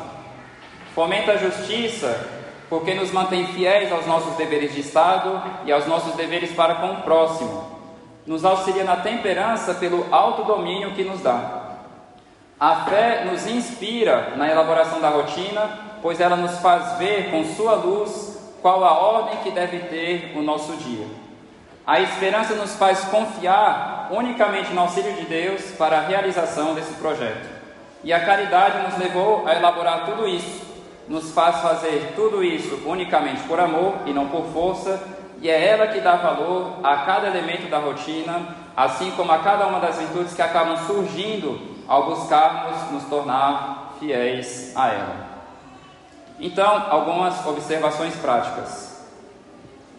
Fomenta 0.95 1.33
a 1.33 1.37
justiça 1.39 2.42
porque 2.73 2.95
nos 2.95 3.13
mantém 3.13 3.47
fiéis 3.49 3.93
aos 3.93 4.07
nossos 4.07 4.35
deveres 4.35 4.73
de 4.73 4.81
Estado 4.81 5.43
e 5.67 5.71
aos 5.71 5.87
nossos 5.87 6.15
deveres 6.15 6.53
para 6.53 6.77
com 6.77 6.91
o 6.91 7.03
próximo. 7.03 7.67
Nos 8.27 8.47
auxilia 8.47 8.83
na 8.83 8.97
temperança 8.97 9.75
pelo 9.75 10.07
autodomínio 10.11 10.93
que 10.93 11.05
nos 11.05 11.21
dá. 11.21 11.65
A 12.59 12.77
fé 12.87 13.27
nos 13.27 13.47
inspira 13.47 14.33
na 14.37 14.51
elaboração 14.51 15.03
da 15.03 15.11
rotina, 15.11 15.69
pois 16.01 16.19
ela 16.19 16.35
nos 16.35 16.61
faz 16.61 16.97
ver 16.97 17.31
com 17.31 17.45
sua 17.45 17.75
luz 17.75 18.39
qual 18.63 18.83
a 18.83 18.93
ordem 18.93 19.37
que 19.41 19.51
deve 19.51 19.81
ter 19.81 20.33
o 20.35 20.41
nosso 20.41 20.73
dia. 20.79 21.07
A 21.87 22.01
esperança 22.01 22.55
nos 22.55 22.75
faz 22.77 23.05
confiar 23.05 24.09
unicamente 24.11 24.73
no 24.73 24.81
auxílio 24.81 25.13
de 25.13 25.27
Deus 25.27 25.61
para 25.73 25.99
a 25.99 26.07
realização 26.07 26.73
desse 26.73 26.95
projeto. 26.95 27.51
E 28.03 28.15
a 28.15 28.25
caridade 28.25 28.83
nos 28.89 28.97
levou 28.97 29.47
a 29.47 29.55
elaborar 29.55 30.07
tudo 30.07 30.27
isso, 30.27 30.72
nos 31.09 31.33
faz 31.33 31.61
fazer 31.61 32.13
tudo 32.15 32.43
isso 32.43 32.83
unicamente 32.87 33.43
por 33.43 33.59
amor 33.59 33.95
e 34.07 34.13
não 34.13 34.29
por 34.29 34.47
força, 34.47 35.03
e 35.41 35.51
é 35.51 35.67
ela 35.69 35.89
que 35.89 36.01
dá 36.01 36.17
valor 36.17 36.79
a 36.85 36.99
cada 36.99 37.27
elemento 37.27 37.69
da 37.69 37.79
rotina, 37.79 38.57
assim 38.77 39.11
como 39.13 39.33
a 39.33 39.39
cada 39.41 39.67
uma 39.67 39.81
das 39.81 39.99
virtudes 39.99 40.35
que 40.35 40.43
acabam 40.43 40.77
surgindo 40.87 41.61
ao 41.89 42.07
buscarmos 42.07 42.93
nos 42.93 43.05
tornar 43.05 43.95
fiéis 43.99 44.73
a 44.77 44.89
ela. 44.89 45.27
Então, 46.39 46.87
algumas 46.91 47.45
observações 47.47 48.15
práticas. 48.17 49.05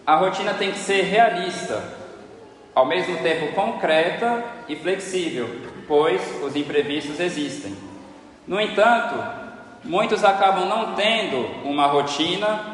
A 0.05 0.15
rotina 0.15 0.53
tem 0.53 0.71
que 0.71 0.79
ser 0.79 1.03
realista, 1.03 1.83
ao 2.73 2.85
mesmo 2.85 3.17
tempo 3.17 3.53
concreta 3.53 4.43
e 4.67 4.75
flexível, 4.75 5.49
pois 5.87 6.21
os 6.41 6.55
imprevistos 6.55 7.19
existem. 7.19 7.75
No 8.47 8.59
entanto, 8.59 9.42
muitos 9.83 10.23
acabam 10.23 10.65
não 10.65 10.95
tendo 10.95 11.37
uma 11.63 11.87
rotina, 11.87 12.73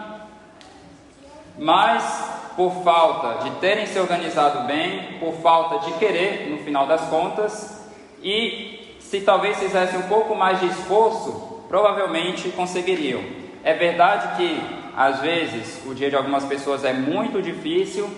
mas 1.57 2.29
por 2.55 2.83
falta 2.83 3.43
de 3.43 3.51
terem 3.57 3.85
se 3.85 3.99
organizado 3.99 4.67
bem, 4.67 5.17
por 5.19 5.33
falta 5.35 5.79
de 5.85 5.93
querer, 5.93 6.49
no 6.49 6.57
final 6.59 6.85
das 6.85 7.01
contas, 7.01 7.89
e 8.21 8.97
se 8.99 9.21
talvez 9.21 9.57
fizessem 9.57 9.99
um 9.99 10.07
pouco 10.09 10.35
mais 10.35 10.59
de 10.59 10.67
esforço, 10.67 11.63
provavelmente 11.67 12.49
conseguiriam. 12.49 13.21
É 13.63 13.73
verdade 13.73 14.35
que 14.37 14.61
às 14.95 15.19
vezes 15.21 15.81
o 15.85 15.95
dia 15.95 16.09
de 16.09 16.15
algumas 16.15 16.43
pessoas 16.45 16.83
é 16.83 16.93
muito 16.93 17.41
difícil, 17.41 18.09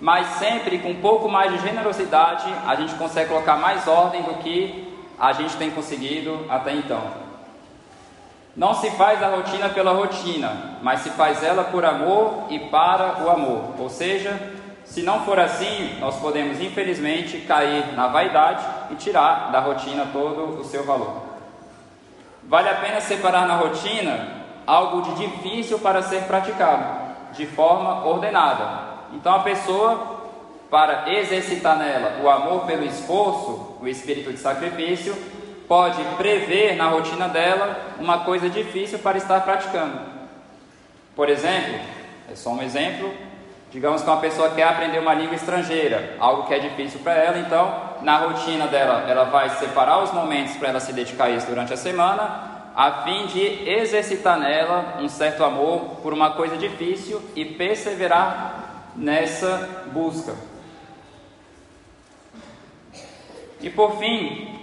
mas 0.00 0.26
sempre 0.38 0.78
com 0.78 0.90
um 0.90 1.00
pouco 1.00 1.28
mais 1.28 1.52
de 1.52 1.58
generosidade 1.58 2.46
a 2.66 2.74
gente 2.74 2.94
consegue 2.94 3.28
colocar 3.28 3.56
mais 3.56 3.86
ordem 3.86 4.22
do 4.22 4.34
que 4.36 4.88
a 5.18 5.32
gente 5.32 5.56
tem 5.56 5.70
conseguido 5.70 6.46
até 6.48 6.72
então. 6.72 7.29
Não 8.56 8.74
se 8.74 8.90
faz 8.92 9.22
a 9.22 9.28
rotina 9.28 9.68
pela 9.68 9.92
rotina, 9.92 10.78
mas 10.82 11.00
se 11.00 11.10
faz 11.10 11.42
ela 11.42 11.64
por 11.64 11.84
amor 11.84 12.46
e 12.50 12.58
para 12.58 13.22
o 13.24 13.30
amor. 13.30 13.74
Ou 13.78 13.88
seja, 13.88 14.38
se 14.84 15.02
não 15.02 15.24
for 15.24 15.38
assim, 15.38 15.98
nós 16.00 16.16
podemos 16.16 16.60
infelizmente 16.60 17.38
cair 17.38 17.92
na 17.94 18.08
vaidade 18.08 18.64
e 18.90 18.96
tirar 18.96 19.52
da 19.52 19.60
rotina 19.60 20.08
todo 20.12 20.60
o 20.60 20.64
seu 20.64 20.84
valor. 20.84 21.22
Vale 22.42 22.68
a 22.68 22.74
pena 22.74 23.00
separar 23.00 23.46
na 23.46 23.54
rotina 23.54 24.40
algo 24.66 25.02
de 25.02 25.14
difícil 25.14 25.78
para 25.78 26.02
ser 26.02 26.22
praticado, 26.24 26.84
de 27.32 27.46
forma 27.46 28.04
ordenada. 28.04 28.90
Então 29.12 29.32
a 29.32 29.40
pessoa 29.40 30.18
para 30.68 31.12
exercitar 31.12 31.76
nela 31.76 32.20
o 32.22 32.30
amor 32.30 32.66
pelo 32.66 32.84
esforço, 32.84 33.76
o 33.80 33.86
espírito 33.88 34.32
de 34.32 34.38
sacrifício, 34.38 35.16
pode 35.70 36.02
prever 36.16 36.74
na 36.74 36.88
rotina 36.88 37.28
dela 37.28 37.94
uma 38.00 38.24
coisa 38.24 38.50
difícil 38.50 38.98
para 38.98 39.16
estar 39.16 39.40
praticando. 39.42 40.00
Por 41.14 41.28
exemplo, 41.28 41.78
é 42.28 42.34
só 42.34 42.50
um 42.50 42.60
exemplo, 42.60 43.14
digamos 43.70 44.02
que 44.02 44.10
uma 44.10 44.16
pessoa 44.16 44.50
quer 44.50 44.64
aprender 44.64 44.98
uma 44.98 45.14
língua 45.14 45.36
estrangeira, 45.36 46.16
algo 46.18 46.48
que 46.48 46.54
é 46.54 46.58
difícil 46.58 46.98
para 47.04 47.14
ela, 47.14 47.38
então 47.38 47.72
na 48.02 48.16
rotina 48.16 48.66
dela 48.66 49.08
ela 49.08 49.26
vai 49.26 49.48
separar 49.48 50.02
os 50.02 50.12
momentos 50.12 50.56
para 50.56 50.70
ela 50.70 50.80
se 50.80 50.92
dedicar 50.92 51.26
a 51.26 51.30
isso 51.30 51.46
durante 51.46 51.72
a 51.72 51.76
semana, 51.76 52.72
a 52.74 53.04
fim 53.04 53.26
de 53.26 53.70
exercitar 53.70 54.40
nela 54.40 54.98
um 55.00 55.08
certo 55.08 55.44
amor 55.44 56.00
por 56.02 56.12
uma 56.12 56.32
coisa 56.32 56.56
difícil 56.56 57.22
e 57.36 57.44
perseverar 57.44 58.90
nessa 58.96 59.84
busca. 59.92 60.34
E 63.60 63.70
por 63.70 63.96
fim, 63.98 64.59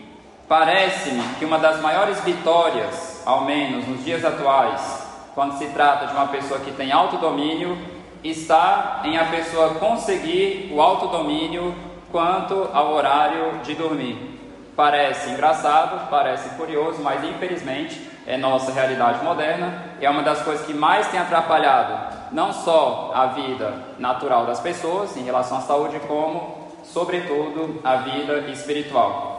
parece-me 0.47 1.23
que 1.39 1.45
uma 1.45 1.59
das 1.59 1.81
maiores 1.81 2.19
vitórias, 2.21 3.21
ao 3.25 3.43
menos 3.43 3.87
nos 3.87 4.03
dias 4.03 4.23
atuais, 4.23 5.05
quando 5.33 5.57
se 5.57 5.67
trata 5.67 6.07
de 6.07 6.13
uma 6.13 6.27
pessoa 6.27 6.59
que 6.59 6.71
tem 6.71 6.91
autodomínio 6.91 7.77
está 8.23 9.01
em 9.03 9.17
a 9.17 9.25
pessoa 9.25 9.75
conseguir 9.75 10.71
o 10.73 10.81
autodomínio 10.81 11.75
quanto 12.11 12.69
ao 12.73 12.93
horário 12.93 13.59
de 13.63 13.75
dormir. 13.75 14.39
Parece 14.75 15.29
engraçado, 15.29 16.09
parece 16.09 16.49
curioso, 16.55 17.01
mas 17.01 17.23
infelizmente 17.23 18.01
é 18.25 18.37
nossa 18.37 18.71
realidade 18.71 19.23
moderna 19.23 19.83
é 20.01 20.09
uma 20.09 20.23
das 20.23 20.41
coisas 20.41 20.65
que 20.65 20.73
mais 20.73 21.07
tem 21.07 21.19
atrapalhado 21.19 22.17
não 22.31 22.51
só 22.51 23.11
a 23.13 23.27
vida 23.27 23.73
natural 23.97 24.45
das 24.45 24.59
pessoas 24.59 25.15
em 25.15 25.23
relação 25.23 25.57
à 25.57 25.61
saúde, 25.61 25.99
como, 26.07 26.67
sobretudo, 26.83 27.79
a 27.83 27.95
vida 27.97 28.39
espiritual. 28.51 29.36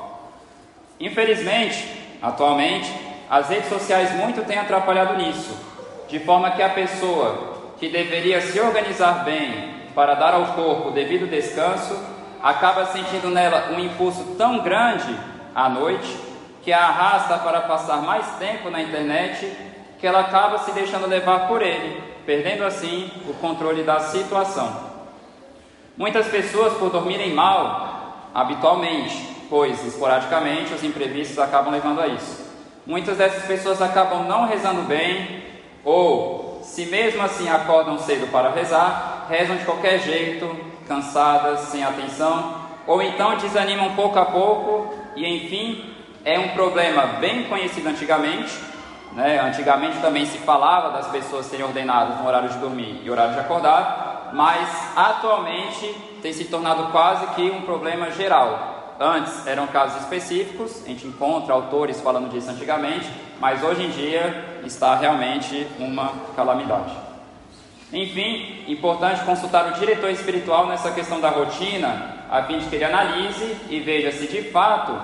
Infelizmente, 1.01 2.19
atualmente, 2.21 2.93
as 3.31 3.49
redes 3.49 3.69
sociais 3.69 4.13
muito 4.15 4.45
têm 4.45 4.59
atrapalhado 4.59 5.17
nisso, 5.17 5.57
de 6.09 6.19
forma 6.19 6.51
que 6.53 6.63
a 6.63 6.71
pessoa 6.71 7.75
que 7.79 7.89
deveria 7.89 8.41
se 8.41 8.59
organizar 8.59 9.25
bem 9.25 9.79
para 9.95 10.15
dar 10.15 10.35
ao 10.35 10.47
corpo 10.55 10.89
o 10.89 10.93
devido 10.93 11.29
descanso, 11.29 11.97
acaba 12.43 12.87
sentindo 12.87 13.31
nela 13.31 13.71
um 13.73 13.79
impulso 13.81 14.37
tão 14.37 14.61
grande 14.61 15.15
à 15.55 15.69
noite 15.69 16.17
que 16.63 16.73
a 16.73 16.87
arrasta 16.87 17.39
para 17.39 17.63
passar 17.63 18.03
mais 18.03 18.27
tempo 18.39 18.71
na 18.71 18.81
internet 18.81 19.53
que 19.99 20.07
ela 20.07 20.21
acaba 20.21 20.59
se 20.59 20.73
deixando 20.73 21.09
levar 21.09 21.49
por 21.49 21.63
ele, 21.63 22.01
perdendo 22.25 22.65
assim 22.65 23.11
o 23.29 23.35
controle 23.35 23.83
da 23.83 24.01
situação. 24.01 24.89
Muitas 25.97 26.29
pessoas, 26.29 26.75
por 26.75 26.91
dormirem 26.91 27.35
mal, 27.35 28.31
habitualmente, 28.33 29.38
pois 29.49 29.85
esporadicamente 29.87 30.75
os 30.75 30.85
imprevistos 30.85 31.39
acabam 31.39 31.73
levando 31.73 32.01
a 32.01 32.07
isso. 32.07 32.47
Muitas 32.87 33.19
dessas 33.19 33.45
pessoas 33.45 33.83
acabam 33.83 34.27
não 34.27 34.47
rezando 34.47 34.83
bem, 34.83 35.45
ou 35.85 36.61
se 36.63 36.87
mesmo 36.87 37.23
assim 37.23 37.49
acordam 37.49 37.99
cedo 37.99 38.31
para 38.31 38.51
rezar, 38.51 39.27
rezam 39.29 39.57
de 39.57 39.65
qualquer 39.65 39.99
jeito, 40.01 40.49
cansadas, 40.87 41.61
sem 41.69 41.85
atenção, 41.85 42.63
ou 42.87 43.03
então 43.03 43.37
desanimam 43.37 43.95
pouco 43.95 44.19
a 44.19 44.25
pouco 44.25 44.95
e 45.15 45.27
enfim 45.27 45.95
é 46.25 46.39
um 46.39 46.49
problema 46.49 47.07
bem 47.21 47.45
conhecido 47.45 47.89
antigamente. 47.89 48.59
Né? 49.13 49.41
Antigamente 49.41 49.99
também 50.01 50.27
se 50.27 50.39
falava 50.39 50.91
das 50.91 51.09
pessoas 51.09 51.47
serem 51.47 51.65
ordenadas 51.65 52.19
no 52.19 52.27
horário 52.27 52.49
de 52.49 52.59
dormir 52.59 53.01
e 53.03 53.11
horário 53.11 53.35
de 53.35 53.41
acordar, 53.41 54.31
mas 54.33 54.69
atualmente 54.97 55.95
tem 56.21 56.33
se 56.33 56.45
tornado 56.45 56.91
quase 56.93 57.27
que 57.29 57.51
um 57.51 57.63
problema 57.63 58.11
geral. 58.11 58.68
Antes 59.01 59.47
eram 59.47 59.69
casos 59.69 60.03
específicos, 60.03 60.83
a 60.85 60.89
gente 60.89 61.07
encontra 61.07 61.55
autores 61.55 62.01
falando 62.01 62.31
disso 62.31 62.51
antigamente, 62.51 63.09
mas 63.39 63.63
hoje 63.63 63.85
em 63.85 63.91
dia 63.91 64.61
está 64.65 64.97
realmente 64.97 65.69
uma 65.79 66.13
calamidade. 66.35 66.93
Enfim, 67.93 68.65
importante 68.67 69.25
consultar 69.25 69.69
o 69.69 69.75
diretor 69.79 70.11
espiritual 70.11 70.67
nessa 70.67 70.91
questão 70.91 71.21
da 71.21 71.31
rotina, 71.31 72.17
a 72.29 72.43
fim 72.43 72.59
de 72.59 72.67
que 72.67 72.75
ele 72.75 72.85
analise 72.85 73.57
e 73.71 73.79
veja 73.79 74.11
se 74.11 74.27
de 74.27 74.43
fato 74.51 75.01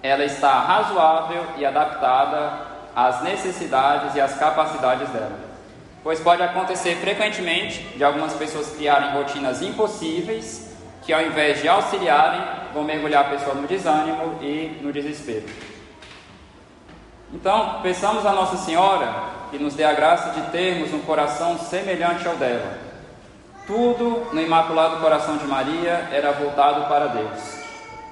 ela 0.00 0.24
está 0.24 0.60
razoável 0.60 1.44
e 1.58 1.66
adaptada 1.66 2.52
às 2.94 3.20
necessidades 3.22 4.14
e 4.14 4.20
às 4.20 4.38
capacidades 4.38 5.08
dela. 5.08 5.40
Pois 6.04 6.20
pode 6.20 6.42
acontecer 6.42 6.94
frequentemente 6.96 7.80
de 7.96 8.04
algumas 8.04 8.34
pessoas 8.34 8.70
criarem 8.76 9.10
rotinas 9.10 9.60
impossíveis 9.60 10.73
que, 11.04 11.12
ao 11.12 11.22
invés 11.22 11.60
de 11.60 11.68
auxiliarem, 11.68 12.40
vão 12.72 12.84
mergulhar 12.84 13.26
a 13.26 13.28
pessoa 13.30 13.54
no 13.54 13.66
desânimo 13.66 14.38
e 14.40 14.78
no 14.82 14.92
desespero. 14.92 15.44
Então, 17.32 17.80
peçamos 17.82 18.24
a 18.24 18.32
Nossa 18.32 18.56
Senhora 18.56 19.12
que 19.50 19.58
nos 19.58 19.74
dê 19.74 19.84
a 19.84 19.92
graça 19.92 20.30
de 20.30 20.50
termos 20.50 20.92
um 20.92 21.00
coração 21.00 21.58
semelhante 21.58 22.26
ao 22.26 22.36
dela. 22.36 22.78
Tudo 23.66 24.26
no 24.32 24.40
Imaculado 24.40 25.00
Coração 25.00 25.36
de 25.36 25.46
Maria 25.46 26.08
era 26.12 26.32
voltado 26.32 26.86
para 26.86 27.06
Deus. 27.06 27.58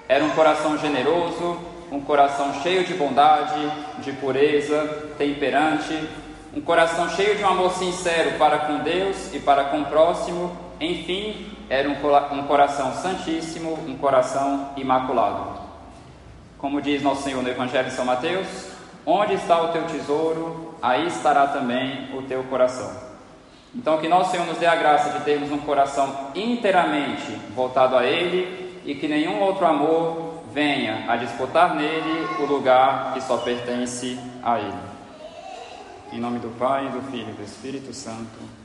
Era 0.08 0.24
um 0.24 0.30
coração 0.30 0.78
generoso, 0.78 1.58
um 1.90 2.00
coração 2.00 2.62
cheio 2.62 2.84
de 2.84 2.94
bondade, 2.94 3.70
de 3.98 4.12
pureza, 4.12 5.12
temperante, 5.18 6.08
um 6.54 6.60
coração 6.60 7.08
cheio 7.10 7.36
de 7.36 7.44
um 7.44 7.48
amor 7.48 7.72
sincero 7.72 8.38
para 8.38 8.58
com 8.60 8.78
Deus 8.78 9.32
e 9.32 9.38
para 9.38 9.64
com 9.64 9.82
o 9.82 9.86
próximo, 9.86 10.56
enfim, 10.84 11.46
era 11.68 11.88
um, 11.88 12.42
coração 12.46 12.92
santíssimo, 12.94 13.74
um 13.86 13.96
coração 13.96 14.70
imaculado. 14.76 15.60
Como 16.58 16.80
diz 16.80 17.02
nosso 17.02 17.22
Senhor 17.22 17.42
no 17.42 17.48
Evangelho 17.48 17.88
de 17.88 17.94
São 17.94 18.04
Mateus, 18.04 18.68
onde 19.06 19.34
está 19.34 19.60
o 19.62 19.68
teu 19.68 19.84
tesouro, 19.86 20.74
aí 20.82 21.06
estará 21.06 21.46
também 21.46 22.08
o 22.16 22.22
teu 22.22 22.42
coração. 22.44 23.12
Então, 23.74 23.98
que 23.98 24.08
nosso 24.08 24.32
Senhor 24.32 24.46
nos 24.46 24.58
dê 24.58 24.66
a 24.66 24.76
graça 24.76 25.18
de 25.18 25.24
termos 25.24 25.50
um 25.50 25.58
coração 25.58 26.30
inteiramente 26.34 27.32
voltado 27.54 27.96
a 27.96 28.04
Ele 28.04 28.80
e 28.84 28.94
que 28.94 29.08
nenhum 29.08 29.40
outro 29.40 29.64
amor 29.66 30.42
venha 30.52 31.10
a 31.10 31.16
disputar 31.16 31.74
nele 31.74 32.26
o 32.40 32.46
lugar 32.46 33.14
que 33.14 33.20
só 33.20 33.38
pertence 33.38 34.18
a 34.42 34.58
ele. 34.58 34.92
Em 36.12 36.20
nome 36.20 36.38
do 36.38 36.50
Pai, 36.58 36.88
do 36.90 37.00
Filho 37.10 37.30
e 37.30 37.32
do 37.32 37.42
Espírito 37.42 37.94
Santo. 37.94 38.61